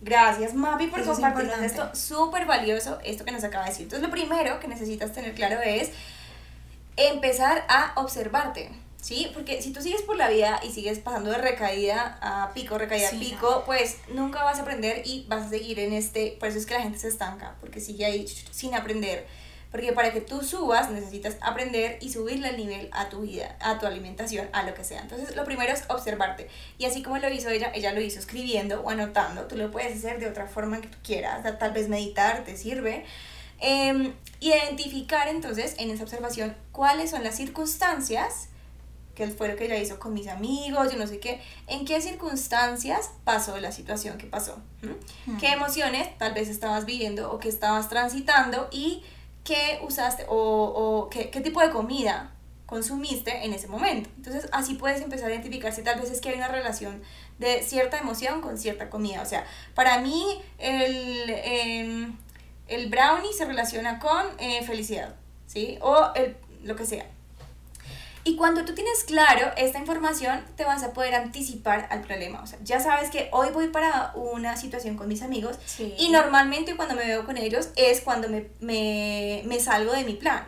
gracias 0.00 0.54
Mapi 0.54 0.88
por 0.88 1.04
compartirnos 1.04 1.60
esto. 1.60 1.94
Súper 1.94 2.46
valioso, 2.46 2.98
esto 3.04 3.24
que 3.24 3.32
nos 3.32 3.44
acaba 3.44 3.64
de 3.64 3.70
decir. 3.70 3.84
Entonces, 3.84 4.08
lo 4.08 4.12
primero 4.12 4.58
que 4.60 4.68
necesitas 4.68 5.12
tener 5.12 5.34
claro 5.34 5.60
es 5.60 5.90
empezar 6.96 7.64
a 7.68 7.92
observarte. 7.96 8.70
¿Sí? 9.02 9.30
Porque 9.34 9.60
si 9.60 9.72
tú 9.72 9.82
sigues 9.82 10.00
por 10.02 10.16
la 10.16 10.30
vida 10.30 10.60
y 10.62 10.70
sigues 10.70 11.00
pasando 11.00 11.30
de 11.30 11.38
recaída 11.38 12.18
a 12.22 12.54
pico, 12.54 12.78
recaída 12.78 13.08
a 13.08 13.10
pico, 13.10 13.64
pues 13.66 13.98
nunca 14.14 14.42
vas 14.44 14.58
a 14.58 14.62
aprender 14.62 15.02
y 15.04 15.26
vas 15.28 15.46
a 15.46 15.50
seguir 15.50 15.80
en 15.80 15.92
este, 15.92 16.36
por 16.40 16.48
eso 16.48 16.58
es 16.58 16.64
que 16.64 16.74
la 16.74 16.80
gente 16.80 16.98
se 16.98 17.08
estanca, 17.08 17.56
porque 17.60 17.80
sigue 17.80 18.06
ahí 18.06 18.26
sin 18.26 18.74
aprender. 18.74 19.26
Porque 19.72 19.92
para 19.92 20.12
que 20.12 20.20
tú 20.20 20.42
subas 20.42 20.90
necesitas 20.90 21.36
aprender 21.40 21.98
y 22.00 22.12
subirle 22.12 22.50
el 22.50 22.58
nivel 22.58 22.90
a 22.92 23.08
tu 23.08 23.22
vida, 23.22 23.56
a 23.60 23.78
tu 23.78 23.86
alimentación, 23.86 24.48
a 24.52 24.64
lo 24.64 24.74
que 24.74 24.84
sea. 24.84 25.00
Entonces 25.00 25.34
lo 25.34 25.44
primero 25.44 25.72
es 25.72 25.84
observarte. 25.88 26.48
Y 26.76 26.84
así 26.84 27.02
como 27.02 27.16
lo 27.16 27.28
hizo 27.30 27.48
ella, 27.48 27.72
ella 27.74 27.92
lo 27.92 28.02
hizo 28.02 28.18
escribiendo 28.18 28.82
o 28.82 28.90
anotando. 28.90 29.46
Tú 29.46 29.56
lo 29.56 29.70
puedes 29.70 29.96
hacer 29.96 30.20
de 30.20 30.28
otra 30.28 30.46
forma 30.46 30.82
que 30.82 30.88
tú 30.88 30.98
quieras. 31.02 31.42
Tal 31.58 31.72
vez 31.72 31.88
meditar 31.88 32.44
te 32.44 32.58
sirve. 32.58 33.06
Eh, 33.60 34.12
identificar 34.40 35.28
entonces 35.28 35.74
en 35.78 35.90
esa 35.90 36.02
observación 36.02 36.54
cuáles 36.70 37.08
son 37.10 37.24
las 37.24 37.36
circunstancias 37.36 38.50
que 39.14 39.26
fue 39.28 39.48
lo 39.48 39.56
que 39.56 39.66
ella 39.66 39.76
hizo 39.76 39.98
con 39.98 40.14
mis 40.14 40.28
amigos, 40.28 40.90
yo 40.90 40.98
no 40.98 41.06
sé 41.06 41.20
qué, 41.20 41.40
en 41.66 41.84
qué 41.84 42.00
circunstancias 42.00 43.10
pasó 43.24 43.58
la 43.60 43.72
situación 43.72 44.16
que 44.18 44.26
pasó, 44.26 44.58
qué 45.38 45.52
emociones 45.52 46.16
tal 46.18 46.32
vez 46.32 46.48
estabas 46.48 46.86
viviendo 46.86 47.30
o 47.30 47.38
que 47.38 47.48
estabas 47.48 47.88
transitando 47.88 48.68
y 48.70 49.02
qué 49.44 49.80
usaste 49.82 50.24
o, 50.28 50.36
o 50.36 51.10
qué, 51.10 51.30
qué, 51.30 51.40
tipo 51.40 51.60
de 51.60 51.70
comida 51.70 52.32
consumiste 52.66 53.44
en 53.44 53.52
ese 53.52 53.68
momento. 53.68 54.08
Entonces 54.16 54.48
así 54.52 54.74
puedes 54.74 55.02
empezar 55.02 55.28
a 55.28 55.34
identificar 55.34 55.74
si 55.74 55.82
tal 55.82 56.00
vez 56.00 56.10
es 56.10 56.20
que 56.22 56.30
hay 56.30 56.36
una 56.36 56.48
relación 56.48 57.02
de 57.38 57.62
cierta 57.62 57.98
emoción 57.98 58.40
con 58.40 58.56
cierta 58.56 58.88
comida. 58.88 59.20
O 59.20 59.26
sea, 59.26 59.44
para 59.74 59.98
mí 59.98 60.40
el, 60.58 61.28
em, 61.28 62.16
el 62.68 62.88
brownie 62.88 63.32
se 63.34 63.44
relaciona 63.44 63.98
con 63.98 64.24
eh, 64.38 64.62
felicidad, 64.64 65.16
¿sí? 65.46 65.78
O 65.82 66.12
el, 66.14 66.36
lo 66.62 66.76
que 66.76 66.86
sea. 66.86 67.06
Y 68.24 68.36
cuando 68.36 68.64
tú 68.64 68.74
tienes 68.74 69.02
claro 69.04 69.50
esta 69.56 69.78
información, 69.78 70.44
te 70.56 70.64
vas 70.64 70.84
a 70.84 70.92
poder 70.92 71.14
anticipar 71.14 71.88
al 71.90 72.02
problema. 72.02 72.40
O 72.42 72.46
sea, 72.46 72.58
ya 72.62 72.78
sabes 72.78 73.10
que 73.10 73.28
hoy 73.32 73.48
voy 73.50 73.68
para 73.68 74.12
una 74.14 74.56
situación 74.56 74.96
con 74.96 75.08
mis 75.08 75.22
amigos 75.22 75.58
y 75.98 76.10
normalmente 76.10 76.76
cuando 76.76 76.94
me 76.94 77.04
veo 77.04 77.24
con 77.24 77.36
ellos 77.36 77.70
es 77.74 78.00
cuando 78.00 78.28
me, 78.28 78.48
me, 78.60 79.42
me 79.46 79.58
salgo 79.58 79.92
de 79.92 80.04
mi 80.04 80.14
plan. 80.14 80.44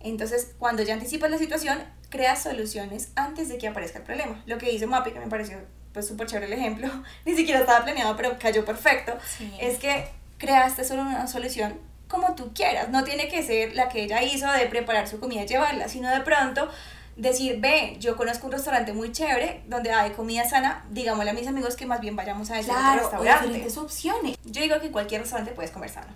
Entonces, 0.00 0.54
cuando 0.58 0.82
ya 0.82 0.94
anticipas 0.94 1.30
la 1.30 1.38
situación, 1.38 1.78
creas 2.08 2.42
soluciones 2.42 3.10
antes 3.16 3.48
de 3.48 3.58
que 3.58 3.68
aparezca 3.68 3.98
el 3.98 4.04
problema. 4.04 4.42
Lo 4.46 4.56
que 4.58 4.72
hizo 4.72 4.86
Mapi, 4.86 5.10
que 5.10 5.20
me 5.20 5.28
pareció 5.28 5.58
pues 5.92 6.06
súper 6.06 6.26
chévere 6.26 6.46
el 6.46 6.52
ejemplo, 6.58 6.88
ni 7.24 7.34
siquiera 7.34 7.60
estaba 7.60 7.84
planeado, 7.84 8.16
pero 8.16 8.38
cayó 8.38 8.64
perfecto, 8.64 9.16
es 9.60 9.78
que 9.78 10.08
creaste 10.38 10.84
solo 10.84 11.02
una 11.02 11.26
solución 11.26 11.78
como 12.08 12.34
tú 12.34 12.52
quieras. 12.54 12.88
No 12.88 13.04
tiene 13.04 13.28
que 13.28 13.42
ser 13.42 13.74
la 13.74 13.88
que 13.88 14.02
ella 14.02 14.22
hizo 14.22 14.50
de 14.50 14.66
preparar 14.66 15.06
su 15.08 15.20
comida 15.20 15.42
y 15.42 15.46
llevarla, 15.46 15.88
sino 15.88 16.10
de 16.10 16.20
pronto 16.20 16.68
decir, 17.16 17.60
ve, 17.60 17.96
yo 17.98 18.16
conozco 18.16 18.46
un 18.46 18.52
restaurante 18.52 18.92
muy 18.92 19.12
chévere 19.12 19.62
donde 19.66 19.90
hay 19.90 20.12
comida 20.12 20.48
sana, 20.48 20.84
digámosle 20.90 21.30
a 21.30 21.34
mis 21.34 21.48
amigos 21.48 21.76
que 21.76 21.84
más 21.84 22.00
bien 22.00 22.16
vayamos 22.16 22.50
a 22.50 22.58
ese 22.58 22.72
restaurante. 22.72 23.46
diferentes 23.46 23.76
opciones. 23.76 24.38
Yo 24.44 24.62
digo 24.62 24.78
que 24.80 24.86
en 24.86 24.92
cualquier 24.92 25.20
restaurante 25.20 25.52
puedes 25.52 25.72
comer 25.72 25.90
sano. 25.90 26.14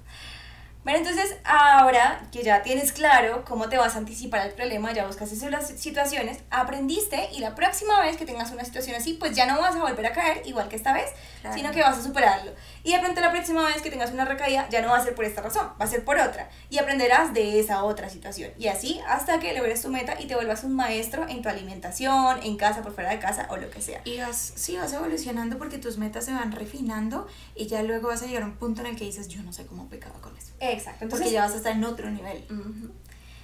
Bueno, 0.84 0.98
entonces 0.98 1.36
ahora 1.44 2.22
que 2.32 2.42
ya 2.42 2.62
tienes 2.62 2.92
claro 2.92 3.44
cómo 3.44 3.68
te 3.68 3.78
vas 3.78 3.94
a 3.94 3.98
anticipar 3.98 4.40
al 4.40 4.50
problema, 4.50 4.92
ya 4.92 5.06
buscaste 5.06 5.48
las 5.48 5.68
situaciones, 5.68 6.38
aprendiste 6.50 7.28
y 7.32 7.38
la 7.38 7.54
próxima 7.54 8.00
vez 8.00 8.16
que 8.16 8.26
tengas 8.26 8.50
una 8.50 8.64
situación 8.64 8.96
así, 8.96 9.12
pues 9.12 9.36
ya 9.36 9.46
no 9.46 9.60
vas 9.60 9.76
a 9.76 9.78
volver 9.78 10.06
a 10.06 10.12
caer 10.12 10.42
igual 10.44 10.68
que 10.68 10.74
esta 10.74 10.92
vez, 10.92 11.08
sino 11.54 11.70
que 11.70 11.82
vas 11.82 11.98
a 11.98 12.02
superarlo. 12.02 12.50
Y 12.84 12.92
de 12.92 12.98
pronto 12.98 13.20
la 13.20 13.30
próxima 13.30 13.66
vez 13.66 13.80
que 13.80 13.90
tengas 13.90 14.10
una 14.10 14.24
recaída 14.24 14.68
ya 14.68 14.82
no 14.82 14.88
va 14.88 14.96
a 14.96 15.04
ser 15.04 15.14
por 15.14 15.24
esta 15.24 15.42
razón, 15.42 15.68
va 15.80 15.84
a 15.84 15.88
ser 15.88 16.04
por 16.04 16.18
otra. 16.18 16.50
Y 16.70 16.78
aprenderás 16.78 17.32
de 17.32 17.60
esa 17.60 17.84
otra 17.84 18.08
situación. 18.08 18.50
Y 18.58 18.68
así 18.68 19.00
hasta 19.06 19.38
que 19.38 19.54
logres 19.54 19.82
tu 19.82 19.88
meta 19.88 20.20
y 20.20 20.26
te 20.26 20.34
vuelvas 20.34 20.64
un 20.64 20.74
maestro 20.74 21.28
en 21.28 21.42
tu 21.42 21.48
alimentación, 21.48 22.40
en 22.42 22.56
casa, 22.56 22.82
por 22.82 22.94
fuera 22.94 23.10
de 23.10 23.18
casa 23.18 23.46
o 23.50 23.56
lo 23.56 23.70
que 23.70 23.80
sea. 23.80 24.00
Y 24.04 24.18
vas, 24.18 24.52
sí, 24.56 24.76
vas 24.76 24.92
evolucionando 24.92 25.58
porque 25.58 25.78
tus 25.78 25.98
metas 25.98 26.24
se 26.24 26.32
van 26.32 26.52
refinando 26.52 27.26
y 27.54 27.66
ya 27.66 27.82
luego 27.82 28.08
vas 28.08 28.22
a 28.22 28.26
llegar 28.26 28.42
a 28.42 28.46
un 28.46 28.56
punto 28.56 28.80
en 28.80 28.88
el 28.88 28.96
que 28.96 29.04
dices, 29.04 29.28
yo 29.28 29.42
no 29.42 29.52
sé 29.52 29.66
cómo 29.66 29.88
pecaba 29.88 30.20
con 30.20 30.36
eso. 30.36 30.52
Exacto. 30.60 31.04
Entonces, 31.04 31.26
Porque 31.26 31.32
ya 31.32 31.42
vas 31.42 31.52
a 31.52 31.56
estar 31.56 31.72
en 31.72 31.84
otro 31.84 32.10
nivel. 32.10 32.44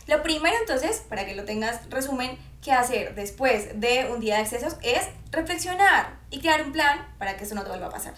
Lo 0.06 0.22
primero 0.22 0.56
entonces, 0.58 1.04
para 1.08 1.26
que 1.26 1.36
lo 1.36 1.44
tengas 1.44 1.88
resumen, 1.90 2.38
que 2.62 2.72
hacer 2.72 3.14
después 3.14 3.78
de 3.78 4.10
un 4.10 4.20
día 4.20 4.36
de 4.36 4.42
excesos 4.42 4.76
es 4.82 5.06
reflexionar. 5.30 6.18
y 6.30 6.40
crear 6.40 6.62
un 6.62 6.72
plan 6.72 7.06
para 7.18 7.36
que 7.36 7.44
eso 7.44 7.54
no 7.54 7.62
te 7.62 7.70
vuelva 7.70 7.86
a 7.86 7.90
pasar. 7.90 8.14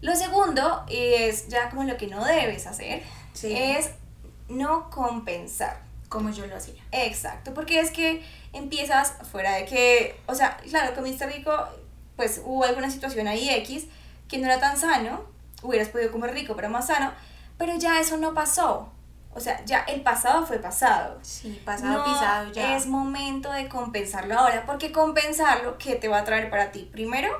Lo 0.00 0.14
segundo 0.14 0.84
es 0.88 1.48
ya 1.48 1.70
como 1.70 1.84
lo 1.84 1.96
que 1.96 2.06
no 2.06 2.24
debes 2.24 2.66
hacer, 2.66 3.02
Sí. 3.32 3.52
es 3.56 3.90
no 4.48 4.90
compensar. 4.90 5.84
Como 6.08 6.30
yo 6.30 6.46
lo 6.46 6.56
hacía. 6.56 6.80
Exacto, 6.92 7.52
porque 7.52 7.80
es 7.80 7.90
que 7.90 8.24
empiezas 8.52 9.14
fuera 9.30 9.56
de 9.56 9.64
que, 9.64 10.20
o 10.26 10.34
sea, 10.34 10.56
claro, 10.58 10.94
comiste 10.94 11.26
rico, 11.26 11.52
pues 12.14 12.40
hubo 12.44 12.64
alguna 12.64 12.88
situación 12.90 13.26
ahí 13.26 13.50
X 13.50 13.86
que 14.28 14.38
no 14.38 14.46
era 14.46 14.60
tan 14.60 14.76
sano, 14.76 15.24
hubieras 15.62 15.88
podido 15.88 16.12
comer 16.12 16.32
rico, 16.32 16.54
pero 16.54 16.68
más 16.68 16.86
sano, 16.86 17.12
pero 17.58 17.76
ya 17.76 17.98
eso 18.00 18.16
no 18.18 18.34
pasó. 18.34 18.92
O 19.34 19.40
sea, 19.40 19.62
ya 19.66 19.80
el 19.80 20.00
pasado 20.02 20.46
fue 20.46 20.58
pasado. 20.58 21.18
Sí, 21.22 21.60
pasado, 21.64 21.98
No 21.98 22.04
pisado 22.04 22.52
ya. 22.52 22.76
Es 22.76 22.86
momento 22.86 23.50
de 23.52 23.68
compensarlo 23.68 24.38
ahora, 24.38 24.64
porque 24.64 24.92
compensarlo, 24.92 25.76
¿qué 25.76 25.96
te 25.96 26.08
va 26.08 26.18
a 26.20 26.24
traer 26.24 26.48
para 26.50 26.70
ti? 26.72 26.88
Primero, 26.90 27.36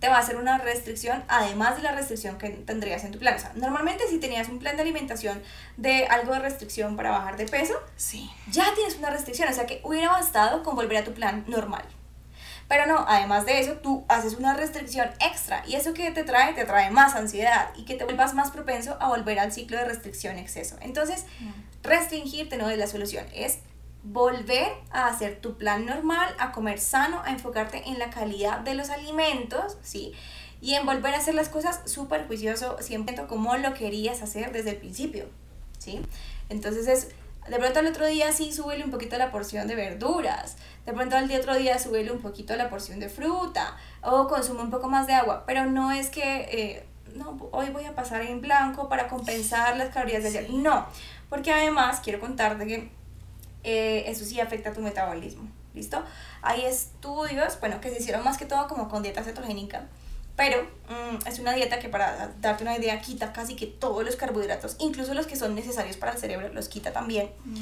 te 0.00 0.08
va 0.08 0.16
a 0.16 0.20
hacer 0.20 0.36
una 0.36 0.56
restricción, 0.58 1.22
además 1.28 1.76
de 1.76 1.82
la 1.82 1.92
restricción 1.92 2.38
que 2.38 2.48
tendrías 2.48 3.04
en 3.04 3.12
tu 3.12 3.18
plan. 3.18 3.34
O 3.36 3.38
sea, 3.38 3.52
normalmente 3.54 4.04
si 4.08 4.18
tenías 4.18 4.48
un 4.48 4.58
plan 4.58 4.74
de 4.76 4.82
alimentación 4.82 5.42
de 5.76 6.06
algo 6.06 6.32
de 6.32 6.38
restricción 6.40 6.96
para 6.96 7.10
bajar 7.10 7.36
de 7.36 7.46
peso, 7.46 7.74
Sí. 7.96 8.30
ya 8.50 8.64
tienes 8.74 8.96
una 8.96 9.10
restricción, 9.10 9.48
o 9.50 9.52
sea 9.52 9.66
que 9.66 9.80
hubiera 9.84 10.08
bastado 10.10 10.62
con 10.62 10.74
volver 10.74 10.98
a 10.98 11.04
tu 11.04 11.12
plan 11.12 11.44
normal. 11.46 11.84
Pero 12.66 12.86
no, 12.86 13.04
además 13.08 13.46
de 13.46 13.58
eso, 13.58 13.72
tú 13.74 14.04
haces 14.08 14.34
una 14.34 14.54
restricción 14.54 15.10
extra 15.20 15.64
y 15.66 15.74
eso 15.74 15.92
que 15.92 16.10
te 16.12 16.22
trae, 16.22 16.54
te 16.54 16.64
trae 16.64 16.90
más 16.90 17.14
ansiedad 17.16 17.70
y 17.76 17.84
que 17.84 17.96
te 17.96 18.04
vuelvas 18.04 18.32
más 18.32 18.52
propenso 18.52 18.96
a 19.00 19.08
volver 19.08 19.38
al 19.40 19.52
ciclo 19.52 19.76
de 19.76 19.84
restricción-exceso. 19.86 20.76
Entonces, 20.80 21.26
restringirte 21.82 22.56
no 22.56 22.70
es 22.70 22.78
la 22.78 22.86
solución, 22.86 23.26
es 23.34 23.58
volver 24.02 24.68
a 24.90 25.08
hacer 25.08 25.40
tu 25.40 25.56
plan 25.56 25.84
normal, 25.84 26.34
a 26.38 26.52
comer 26.52 26.80
sano, 26.80 27.22
a 27.24 27.30
enfocarte 27.30 27.88
en 27.88 27.98
la 27.98 28.10
calidad 28.10 28.60
de 28.60 28.74
los 28.74 28.90
alimentos, 28.90 29.76
¿sí? 29.82 30.12
Y 30.60 30.74
en 30.74 30.86
volver 30.86 31.14
a 31.14 31.18
hacer 31.18 31.34
las 31.34 31.48
cosas 31.48 31.80
súper 31.84 32.26
juicioso, 32.26 32.76
siempre 32.80 33.14
como 33.26 33.56
lo 33.56 33.74
querías 33.74 34.22
hacer 34.22 34.52
desde 34.52 34.70
el 34.70 34.76
principio, 34.76 35.26
¿sí? 35.78 36.00
Entonces 36.48 36.86
es, 36.86 37.08
de 37.48 37.58
pronto 37.58 37.78
al 37.78 37.86
otro 37.86 38.06
día 38.06 38.32
sí 38.32 38.52
súbele 38.52 38.84
un 38.84 38.90
poquito 38.90 39.18
la 39.18 39.30
porción 39.30 39.66
de 39.68 39.74
verduras, 39.74 40.56
de 40.86 40.92
pronto 40.92 41.16
al 41.16 41.28
día 41.28 41.38
otro 41.38 41.54
día 41.54 41.78
súbele 41.78 42.10
un 42.10 42.20
poquito 42.20 42.56
la 42.56 42.70
porción 42.70 43.00
de 43.00 43.08
fruta, 43.08 43.76
o 44.02 44.28
consume 44.28 44.62
un 44.62 44.70
poco 44.70 44.88
más 44.88 45.06
de 45.06 45.14
agua, 45.14 45.44
pero 45.46 45.66
no 45.66 45.92
es 45.92 46.08
que, 46.08 46.48
eh, 46.50 46.86
no, 47.14 47.36
hoy 47.52 47.68
voy 47.70 47.84
a 47.84 47.94
pasar 47.94 48.22
en 48.22 48.40
blanco 48.40 48.88
para 48.88 49.08
compensar 49.08 49.76
las 49.76 49.92
calorías 49.92 50.22
de 50.22 50.30
ayer, 50.30 50.50
no, 50.50 50.86
porque 51.28 51.52
además 51.52 52.00
quiero 52.02 52.20
contarte 52.20 52.66
que 52.66 52.99
eh, 53.64 54.04
eso 54.06 54.24
sí 54.24 54.40
afecta 54.40 54.70
a 54.70 54.72
tu 54.72 54.80
metabolismo, 54.80 55.48
¿listo? 55.74 56.02
Hay 56.42 56.64
estudios, 56.64 57.58
bueno, 57.60 57.80
que 57.80 57.90
se 57.90 57.98
hicieron 58.00 58.24
más 58.24 58.38
que 58.38 58.46
todo 58.46 58.66
como 58.68 58.88
con 58.88 59.02
dieta 59.02 59.22
cetogénica, 59.22 59.86
pero 60.36 60.62
mm, 60.62 61.26
es 61.28 61.38
una 61.38 61.52
dieta 61.52 61.78
que 61.80 61.88
para 61.88 62.32
darte 62.40 62.62
una 62.62 62.76
idea 62.76 63.00
quita 63.00 63.32
casi 63.32 63.56
que 63.56 63.66
todos 63.66 64.04
los 64.04 64.16
carbohidratos, 64.16 64.76
incluso 64.78 65.12
los 65.14 65.26
que 65.26 65.36
son 65.36 65.54
necesarios 65.54 65.96
para 65.96 66.12
el 66.12 66.18
cerebro, 66.18 66.48
los 66.52 66.68
quita 66.68 66.92
también. 66.92 67.30
No. 67.44 67.60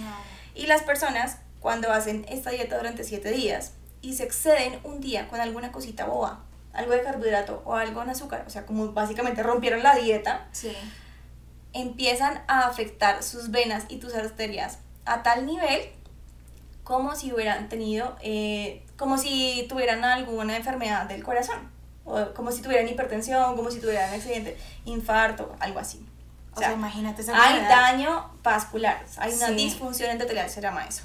Y 0.54 0.66
las 0.66 0.82
personas 0.82 1.38
cuando 1.60 1.92
hacen 1.92 2.24
esta 2.28 2.50
dieta 2.50 2.76
durante 2.76 3.02
7 3.02 3.30
días 3.32 3.72
y 4.00 4.14
se 4.14 4.22
exceden 4.22 4.78
un 4.84 5.00
día 5.00 5.26
con 5.28 5.40
alguna 5.40 5.72
cosita 5.72 6.06
boba, 6.06 6.44
algo 6.72 6.92
de 6.92 7.02
carbohidrato 7.02 7.62
o 7.64 7.74
algo 7.74 8.00
en 8.02 8.10
azúcar, 8.10 8.44
o 8.46 8.50
sea, 8.50 8.64
como 8.64 8.92
básicamente 8.92 9.42
rompieron 9.42 9.82
la 9.82 9.96
dieta, 9.96 10.46
Sí. 10.52 10.70
empiezan 11.72 12.42
a 12.46 12.66
afectar 12.68 13.22
sus 13.22 13.50
venas 13.50 13.84
y 13.88 13.96
tus 13.98 14.14
arterias 14.14 14.78
a 15.12 15.22
tal 15.22 15.46
nivel 15.46 15.90
como 16.84 17.14
si 17.14 17.32
hubieran 17.32 17.68
tenido, 17.68 18.16
eh, 18.22 18.82
como 18.96 19.18
si 19.18 19.66
tuvieran 19.68 20.04
alguna 20.04 20.56
enfermedad 20.56 21.06
del 21.06 21.22
corazón, 21.22 21.70
o 22.04 22.32
como 22.34 22.50
si 22.50 22.62
tuvieran 22.62 22.88
hipertensión, 22.88 23.56
como 23.56 23.70
si 23.70 23.78
tuvieran 23.80 24.12
accidente, 24.14 24.56
infarto, 24.86 25.54
algo 25.60 25.78
así. 25.80 26.04
O 26.54 26.58
sea, 26.60 26.72
imagínate 26.72 27.22
esa 27.22 27.32
hay 27.34 27.58
enfermedad. 27.58 27.82
daño 27.92 28.30
vascular, 28.42 29.04
hay 29.18 29.32
una 29.34 29.48
Sí. 29.48 29.54
disfunción 29.54 30.10
endotelial, 30.10 30.48
se 30.50 30.60
llama 30.60 30.86
eso. 30.86 31.02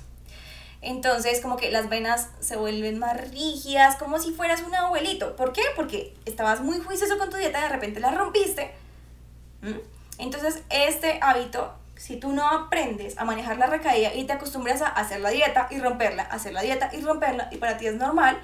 Entonces, 0.82 1.40
como 1.42 1.56
que 1.58 1.72
las 1.72 1.88
venas 1.90 2.30
se 2.40 2.56
vuelven 2.58 2.98
más 3.00 3.16
rígidas, 3.32 3.96
como 3.96 4.20
si 4.20 4.32
fueras 4.34 4.62
un 4.64 4.74
abuelito. 4.76 5.36
¿Por 5.36 5.54
qué? 5.54 5.62
Porque 5.76 6.14
estabas 6.26 6.62
muy 6.62 6.80
juicioso 6.80 7.18
con 7.18 7.30
tu 7.30 7.38
dieta, 7.38 7.62
de 7.62 7.70
repente 7.70 8.00
la 8.02 8.12
rompiste. 8.12 8.74
¿Mm? 9.62 9.78
Entonces, 10.18 10.62
este 10.70 11.20
hábito, 11.22 11.74
si 11.96 12.18
tú 12.18 12.34
no 12.34 12.50
aprendes 12.50 13.18
a 13.18 13.26
manejar 13.26 13.58
la 13.58 13.68
recaída 13.68 14.14
y 14.14 14.26
te 14.26 14.34
acostumbras 14.34 14.82
a 14.82 14.88
hacer 14.88 15.22
la 15.22 15.30
dieta 15.30 15.68
y 15.70 15.80
romperla, 15.80 16.24
hacer 16.24 16.54
la 16.54 16.62
dieta 16.62 16.90
y 16.94 17.02
romperla, 17.02 17.50
y 17.52 17.58
para 17.58 17.78
ti 17.78 17.88
es 17.88 17.96
normal, 17.96 18.40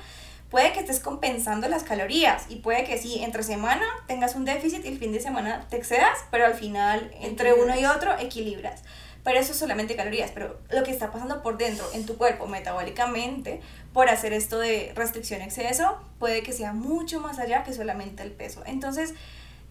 puede 0.50 0.74
que 0.74 0.80
estés 0.80 1.00
compensando 1.00 1.68
las 1.68 1.84
calorías 1.84 2.46
y 2.50 2.58
puede 2.58 2.84
que 2.84 2.98
sí, 2.98 3.24
entre 3.24 3.44
semana 3.44 3.86
tengas 4.08 4.36
un 4.36 4.46
déficit 4.46 4.86
y 4.86 4.90
el 4.90 4.98
fin 4.98 5.12
de 5.12 5.20
semana 5.20 5.66
te 5.70 5.78
excedas, 5.78 6.18
pero 6.32 6.46
al 6.46 6.56
final, 6.56 7.12
entre 7.22 7.54
uno 7.54 7.78
y 7.80 7.86
otro, 7.86 8.18
equilibras. 8.18 8.84
Pero 9.24 9.38
eso 9.40 9.52
es 9.52 9.60
solamente 9.60 9.96
calorías, 9.96 10.32
pero 10.34 10.58
lo 10.70 10.84
que 10.84 10.92
está 10.92 11.12
pasando 11.12 11.42
por 11.42 11.58
dentro, 11.58 11.86
en 11.94 12.06
tu 12.06 12.18
cuerpo, 12.18 12.48
metabólicamente, 12.48 13.62
por 13.94 14.10
hacer 14.10 14.32
esto 14.34 14.60
de 14.60 14.94
restricción-exceso, 14.96 16.00
puede 16.20 16.42
que 16.42 16.54
sea 16.54 16.72
mucho 16.72 17.20
más 17.20 17.38
allá 17.38 17.64
que 17.64 17.74
solamente 17.74 18.24
el 18.24 18.32
peso. 18.32 18.64
Entonces, 18.66 19.14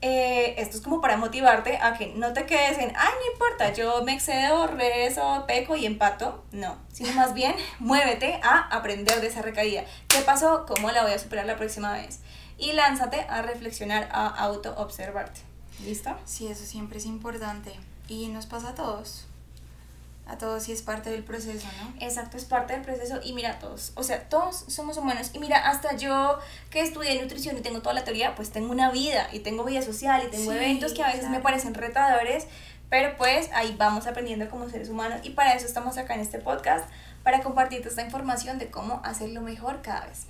eh, 0.01 0.55
esto 0.59 0.77
es 0.77 0.83
como 0.83 1.01
para 1.01 1.17
motivarte 1.17 1.79
a 1.79 1.95
que 1.95 2.15
no 2.15 2.33
te 2.33 2.47
quedes 2.47 2.79
en, 2.79 2.93
ay, 2.97 3.13
no 3.25 3.33
importa, 3.33 3.73
yo 3.73 4.03
me 4.05 4.15
excedo, 4.15 4.69
rezo, 4.69 5.45
peco 5.47 5.75
y 5.75 5.87
empato. 5.87 6.45
No, 6.53 6.79
sino 6.93 7.13
más 7.15 7.35
bien 7.35 7.55
muévete 7.81 8.39
a 8.43 8.69
aprender 8.69 9.21
de 9.21 9.27
esa 9.27 9.43
recaída. 9.43 9.85
¿Qué 10.09 10.21
pasó? 10.21 10.67
¿Cómo 10.67 10.91
la 10.91 11.03
voy 11.03 11.13
a 11.13 11.19
superar 11.19 11.47
la 11.47 11.57
próxima 11.57 11.93
vez? 11.93 12.21
Y 12.59 12.73
lánzate 12.73 13.21
a 13.29 13.43
reflexionar, 13.43 14.09
a 14.13 14.29
auto-observarte. 14.29 15.41
¿Listo? 15.85 16.17
Sí, 16.25 16.49
eso 16.49 16.65
siempre 16.65 16.99
es 16.99 17.07
importante. 17.07 17.73
Y 18.09 18.29
nos 18.29 18.47
pasa 18.47 18.71
a 18.71 18.75
todos. 18.75 19.27
A 20.29 20.37
todos 20.37 20.69
y 20.69 20.73
es 20.73 20.83
parte 20.83 21.09
del 21.11 21.25
proceso, 21.25 21.67
¿no? 21.83 22.07
Exacto, 22.07 22.37
es 22.37 22.45
parte 22.45 22.75
del 22.75 22.83
proceso 22.83 23.19
y 23.25 23.33
mira 23.33 23.59
todos, 23.59 23.93
o 23.95 24.03
sea, 24.03 24.29
todos 24.29 24.65
somos 24.69 24.99
humanos 24.99 25.31
y 25.33 25.39
mira, 25.39 25.71
hasta 25.71 25.97
yo 25.97 26.39
que 26.69 26.83
estudié 26.83 27.21
nutrición 27.21 27.57
y 27.57 27.63
tengo 27.63 27.81
toda 27.81 27.95
la 27.95 28.05
teoría, 28.05 28.35
pues 28.35 28.51
tengo 28.51 28.71
una 28.71 28.91
vida 28.91 29.29
y 29.33 29.39
tengo 29.39 29.65
vida 29.65 29.81
social 29.81 30.23
y 30.27 30.31
tengo 30.31 30.53
Sí, 30.53 30.57
eventos 30.59 30.93
que 30.93 31.03
a 31.03 31.07
veces 31.07 31.31
me 31.31 31.41
parecen 31.41 31.73
retadores, 31.73 32.47
pero 32.91 33.17
pues 33.17 33.51
ahí 33.55 33.75
vamos 33.79 34.07
aprendiendo 34.07 34.51
como 34.51 34.69
seres 34.69 34.91
humanos 34.91 35.21
y 35.23 35.31
para 35.31 35.55
eso 35.55 35.65
estamos 35.65 35.97
acá 35.97 36.15
en 36.15 36.21
este 36.21 36.39
podcast, 36.39 36.87
para 37.23 37.43
compartirte 37.43 37.89
esta 37.89 38.03
información 38.03 38.59
de 38.59 38.71
cómo 38.71 39.01
hacerlo 39.05 39.41
mejor 39.41 39.81
cada 39.81 40.05
vez. 40.07 40.27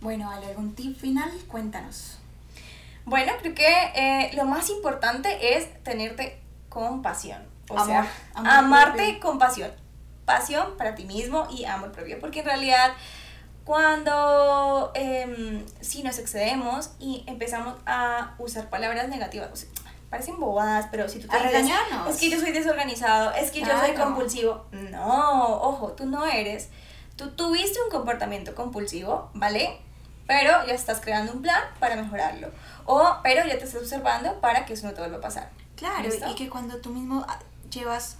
Bueno, 0.00 0.28
¿hay 0.28 0.44
algún 0.44 0.74
tip 0.74 0.98
final? 0.98 1.30
Cuéntanos. 1.46 2.18
Bueno, 3.04 3.32
creo 3.40 3.54
que 3.54 3.66
eh, 3.94 4.30
lo 4.34 4.44
más 4.44 4.70
importante 4.70 5.56
es 5.56 5.82
tenerte 5.84 6.40
compasión. 6.68 7.51
O 7.72 7.78
Amor, 7.78 7.86
sea, 7.86 8.12
amor 8.34 8.52
amarte 8.52 9.02
propio. 9.04 9.20
con 9.20 9.38
pasión. 9.38 9.70
Pasión 10.24 10.76
para 10.76 10.94
ti 10.94 11.04
mismo 11.04 11.46
y 11.50 11.64
amor 11.64 11.90
propio. 11.92 12.18
Porque 12.20 12.40
en 12.40 12.46
realidad, 12.46 12.92
cuando 13.64 14.92
em, 14.94 15.64
si 15.80 16.02
nos 16.02 16.18
excedemos 16.18 16.90
y 17.00 17.24
empezamos 17.26 17.74
a 17.86 18.34
usar 18.38 18.68
palabras 18.70 19.08
negativas, 19.08 19.48
o 19.52 19.56
sea, 19.56 19.68
parecen 20.10 20.38
bobadas, 20.38 20.86
pero 20.90 21.08
si 21.08 21.18
tú 21.18 21.26
te 21.28 21.36
dices, 21.38 21.70
es 22.08 22.16
que 22.18 22.30
yo 22.30 22.38
soy 22.38 22.52
desorganizado, 22.52 23.32
es 23.32 23.50
que 23.50 23.60
yo 23.60 23.66
soy 23.66 23.92
Claro. 23.92 24.04
compulsivo. 24.04 24.66
No, 24.72 25.46
ojo, 25.62 25.92
tú 25.92 26.06
no 26.06 26.24
eres. 26.26 26.68
Tú 27.16 27.30
tuviste 27.30 27.78
un 27.82 27.90
comportamiento 27.90 28.54
compulsivo, 28.54 29.30
¿vale? 29.34 29.80
Pero 30.26 30.64
ya 30.66 30.74
estás 30.74 31.00
creando 31.00 31.32
un 31.32 31.42
plan 31.42 31.62
para 31.80 31.96
mejorarlo. 31.96 32.48
O, 32.84 33.16
pero 33.22 33.46
ya 33.46 33.58
te 33.58 33.64
estás 33.64 33.82
observando 33.82 34.40
para 34.40 34.64
que 34.64 34.74
eso 34.74 34.86
no 34.86 34.92
te 34.92 35.00
vuelva 35.00 35.18
a 35.18 35.20
pasar. 35.20 35.50
Claro, 35.76 36.02
¿Listo? 36.02 36.28
y 36.30 36.34
que 36.34 36.48
cuando 36.48 36.76
tú 36.78 36.90
mismo 36.90 37.24
ah, 37.28 37.38
llevas 37.72 38.16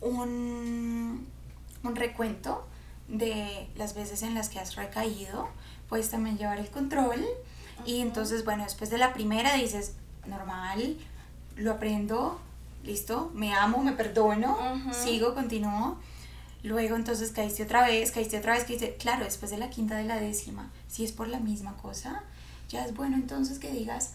un, 0.00 1.26
un 1.82 1.96
recuento 1.96 2.66
de 3.08 3.68
las 3.76 3.94
veces 3.94 4.22
en 4.22 4.34
las 4.34 4.48
que 4.48 4.58
has 4.58 4.76
recaído, 4.76 5.48
puedes 5.88 6.10
también 6.10 6.38
llevar 6.38 6.58
el 6.58 6.70
control. 6.70 7.24
Y 7.84 8.00
entonces, 8.00 8.44
bueno, 8.44 8.64
después 8.64 8.90
de 8.90 8.98
la 8.98 9.12
primera 9.12 9.54
dices, 9.54 9.94
normal, 10.26 10.96
lo 11.56 11.72
aprendo, 11.72 12.40
listo, 12.84 13.30
me 13.34 13.54
amo, 13.54 13.82
me 13.82 13.92
perdono, 13.92 14.56
Ujú. 14.74 14.94
sigo, 14.94 15.34
continúo. 15.34 15.98
Luego 16.62 16.94
entonces 16.94 17.32
caíste 17.32 17.64
otra 17.64 17.84
vez, 17.84 18.12
caíste 18.12 18.38
otra 18.38 18.54
vez, 18.54 18.64
caíste. 18.64 18.94
Claro, 18.96 19.24
después 19.24 19.50
de 19.50 19.58
la 19.58 19.68
quinta 19.68 19.96
de 19.96 20.04
la 20.04 20.20
décima, 20.20 20.70
si 20.88 21.04
es 21.04 21.10
por 21.10 21.26
la 21.26 21.40
misma 21.40 21.76
cosa, 21.76 22.22
ya 22.68 22.84
es 22.84 22.94
bueno 22.94 23.16
entonces 23.16 23.58
que 23.58 23.72
digas, 23.72 24.12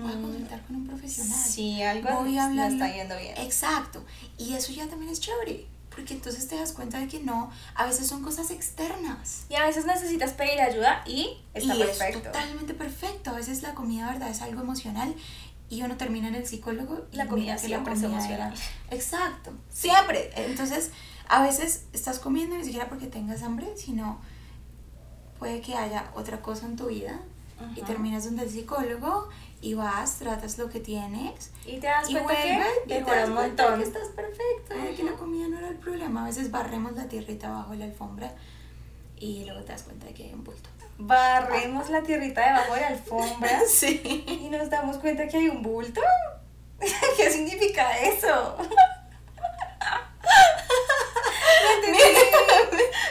voy 0.00 0.12
a 0.12 0.16
Mm, 0.16 0.22
consultar 0.22 0.62
con 0.66 0.76
un 0.76 0.86
profesional. 0.86 1.38
Sí, 1.38 1.82
algo 1.82 2.08
Voy 2.20 2.38
a 2.38 2.48
está 2.68 2.92
yendo 2.94 3.16
bien. 3.18 3.36
Exacto. 3.38 4.04
Y 4.38 4.54
eso 4.54 4.72
ya 4.72 4.86
también 4.86 5.10
es 5.12 5.20
chévere, 5.20 5.66
porque 5.94 6.14
entonces 6.14 6.46
te 6.48 6.56
das 6.56 6.72
cuenta 6.72 6.98
de 6.98 7.08
que 7.08 7.20
no, 7.20 7.50
a 7.74 7.86
veces 7.86 8.06
son 8.06 8.22
cosas 8.22 8.50
externas. 8.50 9.44
Y 9.48 9.54
a 9.54 9.64
veces 9.66 9.86
necesitas 9.86 10.32
pedir 10.32 10.60
ayuda 10.60 11.02
y 11.06 11.38
está 11.54 11.74
y 11.74 11.82
es 11.82 11.88
perfecto. 11.88 12.20
totalmente 12.22 12.74
perfecto. 12.74 13.30
A 13.30 13.34
veces 13.34 13.62
la 13.62 13.74
comida, 13.74 14.06
¿verdad? 14.10 14.28
Es 14.30 14.42
algo 14.42 14.60
emocional 14.60 15.14
y 15.68 15.82
uno 15.82 15.96
termina 15.96 16.28
en 16.28 16.34
el 16.36 16.46
psicólogo 16.46 17.06
y 17.12 17.16
La 17.16 17.26
comida 17.26 17.52
mira 17.54 17.56
que 17.60 17.66
siempre 17.66 17.94
es 17.94 18.00
era- 18.02 18.08
emocional. 18.12 18.54
Exacto, 18.90 19.52
siempre. 19.70 20.30
Entonces, 20.36 20.90
a 21.28 21.42
veces 21.42 21.86
estás 21.92 22.18
comiendo 22.20 22.56
ni 22.56 22.64
siquiera 22.64 22.88
porque 22.88 23.06
tengas 23.06 23.42
hambre, 23.42 23.66
sino 23.76 24.20
puede 25.38 25.60
que 25.60 25.74
haya 25.74 26.10
otra 26.14 26.40
cosa 26.40 26.66
en 26.66 26.76
tu 26.76 26.86
vida 26.86 27.18
y 27.74 27.80
terminas 27.82 28.24
donde 28.24 28.42
el 28.44 28.50
psicólogo 28.50 29.28
y 29.60 29.74
vas, 29.74 30.18
tratas 30.18 30.58
lo 30.58 30.68
que 30.68 30.80
tienes 30.80 31.50
Y 31.64 31.78
te 31.78 31.86
das 31.86 32.08
y 32.10 32.14
cuenta 32.16 32.66
que 32.86 32.98
y 32.98 33.02
te 33.02 33.10
das 33.10 33.28
un 33.28 33.34
montón. 33.34 33.78
que 33.78 33.84
estás 33.84 34.08
perfecto 34.08 34.74
y 34.76 34.82
de 34.82 34.94
que 34.94 35.02
la 35.02 35.12
comida 35.12 35.48
no 35.48 35.58
era 35.58 35.68
el 35.68 35.76
problema. 35.76 36.22
A 36.22 36.26
veces 36.26 36.50
barremos 36.50 36.92
la 36.92 37.06
tierrita 37.08 37.50
bajo 37.50 37.74
la 37.74 37.84
alfombra 37.86 38.32
y 39.16 39.44
luego 39.44 39.62
te 39.62 39.72
das 39.72 39.82
cuenta 39.82 40.06
de 40.06 40.14
que 40.14 40.24
hay 40.24 40.32
un 40.34 40.44
bulto. 40.44 40.68
Barremos 40.98 41.90
la 41.90 42.02
tierrita 42.02 42.42
debajo 42.46 42.74
de 42.74 42.80
la 42.80 42.86
alfombra 42.88 43.60
Sí. 43.68 44.24
y 44.26 44.48
nos 44.50 44.70
damos 44.70 44.98
cuenta 44.98 45.26
que 45.28 45.36
hay 45.38 45.48
un 45.48 45.62
bulto. 45.62 46.00
¿Qué 47.16 47.30
significa 47.30 47.98
eso? 47.98 48.56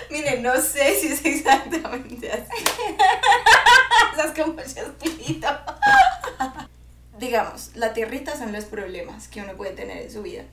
Miren, 0.09 0.43
no 0.43 0.55
sé 0.61 0.95
si 0.99 1.07
es 1.11 1.25
exactamente 1.25 2.31
así. 2.31 2.65
Esas 4.13 4.31
como 4.37 4.61
chespirito. 4.61 5.47
Digamos, 7.19 7.71
la 7.75 7.93
tierrita 7.93 8.35
son 8.37 8.51
los 8.51 8.65
problemas 8.65 9.27
que 9.27 9.41
uno 9.41 9.53
puede 9.55 9.71
tener 9.71 10.03
en 10.03 10.11
su 10.11 10.21
vida. 10.21 10.43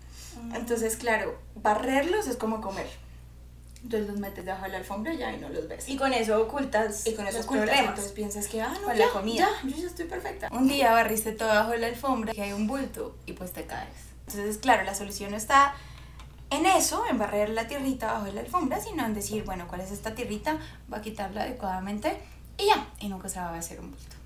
Entonces, 0.54 0.96
claro, 0.96 1.38
barrerlos 1.56 2.26
es 2.26 2.36
como 2.36 2.60
comer. 2.60 2.86
Entonces 3.82 4.08
los 4.08 4.18
metes 4.20 4.44
debajo 4.44 4.62
de 4.64 4.68
la 4.70 4.78
alfombra 4.78 5.12
ya 5.12 5.32
y 5.32 5.38
no 5.38 5.48
los 5.48 5.66
ves. 5.68 5.88
Y 5.88 5.96
con 5.96 6.12
eso 6.12 6.40
ocultas 6.40 7.04
Y 7.06 7.14
con 7.14 7.26
esos 7.26 7.38
los 7.38 7.46
problemas. 7.46 7.68
problemas. 7.70 7.88
Entonces 7.90 8.12
piensas 8.12 8.46
que, 8.46 8.62
ah, 8.62 8.72
no, 8.80 8.86
Con 8.86 8.96
ya, 8.96 9.06
la 9.06 9.12
comida. 9.12 9.48
ya, 9.64 9.68
yo 9.68 9.76
ya 9.76 9.86
estoy 9.88 10.04
perfecta. 10.06 10.48
Un 10.52 10.68
día 10.68 10.92
barriste 10.92 11.32
todo 11.32 11.48
bajo 11.48 11.74
la 11.74 11.88
alfombra 11.88 12.32
que 12.32 12.42
hay 12.42 12.52
un 12.52 12.68
bulto 12.68 13.16
y 13.26 13.32
pues 13.32 13.52
te 13.52 13.64
caes. 13.66 13.88
Entonces, 14.28 14.58
claro, 14.58 14.84
la 14.84 14.94
solución 14.94 15.34
está 15.34 15.74
en 16.50 16.64
eso, 16.64 17.04
en 17.10 17.18
barrer 17.18 17.48
la 17.50 17.66
tierrita 17.66 18.12
bajo 18.12 18.26
la 18.28 18.40
alfombra, 18.42 18.80
sino 18.80 19.04
en 19.04 19.14
decir, 19.14 19.42
bueno, 19.44 19.66
¿cuál 19.66 19.80
es 19.80 19.90
esta 19.90 20.14
tierrita? 20.14 20.58
Va 20.92 20.98
a 20.98 21.02
quitarla 21.02 21.42
adecuadamente 21.42 22.16
y 22.58 22.66
ya, 22.66 22.86
y 23.00 23.08
nunca 23.08 23.28
se 23.28 23.40
va 23.40 23.48
a 23.48 23.58
hacer 23.58 23.80
un 23.80 23.90
bulto. 23.90 24.16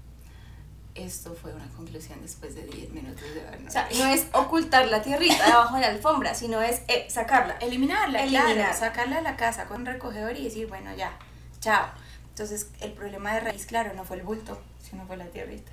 Esto 0.96 1.34
fue 1.34 1.52
una 1.52 1.66
conclusión 1.76 2.20
después 2.22 2.54
de 2.54 2.62
10 2.62 2.90
minutos 2.90 3.22
de 3.22 3.42
vernos. 3.42 3.68
O 3.68 3.70
sea, 3.70 3.88
no 3.98 4.06
es 4.06 4.26
ocultar 4.32 4.86
la 4.88 5.02
tierrita 5.02 5.44
debajo 5.44 5.74
de 5.74 5.82
la 5.82 5.88
alfombra, 5.88 6.34
sino 6.34 6.62
es 6.62 6.80
eh, 6.88 7.06
sacarla. 7.10 7.56
Eliminarla, 7.60 8.22
Eliminar. 8.22 8.54
claro, 8.54 8.76
sacarla 8.78 9.16
de 9.16 9.22
la 9.22 9.36
casa 9.36 9.66
con 9.66 9.80
un 9.82 9.86
recogedor 9.86 10.36
y 10.36 10.44
decir, 10.44 10.66
bueno, 10.68 10.94
ya, 10.96 11.12
chao. 11.60 11.86
Entonces, 12.30 12.68
el 12.80 12.92
problema 12.92 13.34
de 13.34 13.40
raíz, 13.40 13.66
claro, 13.66 13.92
no 13.94 14.04
fue 14.04 14.16
el 14.16 14.22
bulto, 14.22 14.60
sino 14.82 15.06
fue 15.06 15.16
la 15.16 15.26
tierrita. 15.26 15.72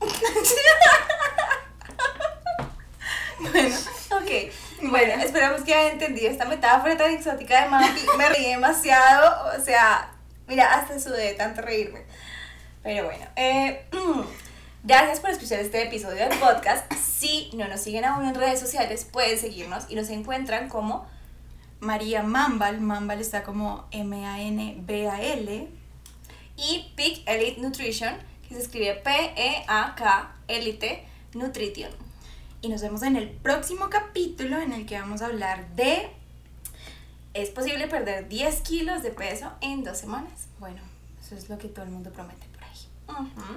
bueno, 3.40 3.76
Ok, 4.10 4.30
bueno, 4.90 5.22
esperamos 5.22 5.62
que 5.62 5.74
hayan 5.74 5.94
entendido 5.94 6.30
esta 6.30 6.44
metáfora 6.46 6.96
tan 6.96 7.10
exótica 7.12 7.62
de 7.62 7.68
Mapi. 7.68 8.00
Me 8.16 8.28
reí 8.28 8.46
demasiado, 8.50 9.58
o 9.58 9.62
sea, 9.62 10.10
mira, 10.46 10.72
hasta 10.74 10.98
sudé 10.98 11.28
de 11.28 11.34
tanto 11.34 11.60
reírme. 11.60 12.05
Pero 12.86 13.06
bueno, 13.06 13.26
eh, 13.34 13.84
gracias 14.84 15.18
por 15.18 15.30
escuchar 15.30 15.58
este 15.58 15.82
episodio 15.82 16.28
del 16.28 16.38
podcast. 16.38 16.92
Si 16.92 17.50
no 17.52 17.66
nos 17.66 17.80
siguen 17.80 18.04
aún 18.04 18.24
en 18.24 18.36
redes 18.36 18.60
sociales, 18.60 19.04
pueden 19.04 19.40
seguirnos 19.40 19.86
y 19.88 19.96
nos 19.96 20.08
encuentran 20.08 20.68
como 20.68 21.04
María 21.80 22.22
Mambal, 22.22 22.80
Mambal 22.80 23.20
está 23.20 23.42
como 23.42 23.86
M-A-N-B-A-L. 23.90 25.68
y 26.56 26.92
Peak 26.94 27.22
Elite 27.26 27.60
Nutrition, 27.60 28.14
que 28.48 28.54
se 28.54 28.60
escribe 28.60 28.94
P-E-A-K 28.94 30.36
Elite 30.46 31.08
Nutrition. 31.34 31.90
Y 32.62 32.68
nos 32.68 32.82
vemos 32.82 33.02
en 33.02 33.16
el 33.16 33.30
próximo 33.30 33.90
capítulo 33.90 34.60
en 34.60 34.72
el 34.72 34.86
que 34.86 34.96
vamos 34.96 35.22
a 35.22 35.26
hablar 35.26 35.66
de, 35.74 36.08
Es 37.34 37.50
posible 37.50 37.88
perder 37.88 38.28
10 38.28 38.60
kilos 38.60 39.02
de 39.02 39.10
peso 39.10 39.50
en 39.60 39.82
dos 39.82 39.98
semanas. 39.98 40.46
bueno, 40.60 40.80
eso 41.20 41.34
es 41.34 41.48
lo 41.48 41.58
que 41.58 41.66
todo 41.66 41.84
el 41.84 41.90
mundo 41.90 42.12
promete 42.12 42.46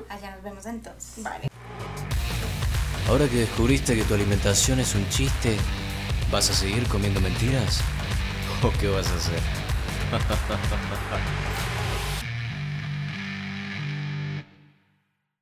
Allá 0.10 0.32
nos 0.36 0.44
vemos 0.44 0.66
entonces. 0.66 1.24
Vale. 1.24 1.50
Ahora 3.08 3.28
que 3.28 3.38
descubriste 3.38 3.96
que 3.96 4.04
tu 4.04 4.14
alimentación 4.14 4.80
es 4.80 4.94
un 4.96 5.08
chiste, 5.10 5.58
¿vas 6.32 6.50
a 6.50 6.54
seguir 6.54 6.88
comiendo 6.88 7.20
mentiras? 7.20 7.82
¿O 8.62 8.72
qué 8.80 8.88
vas 8.88 9.08
a 9.08 9.16
hacer? 9.16 9.40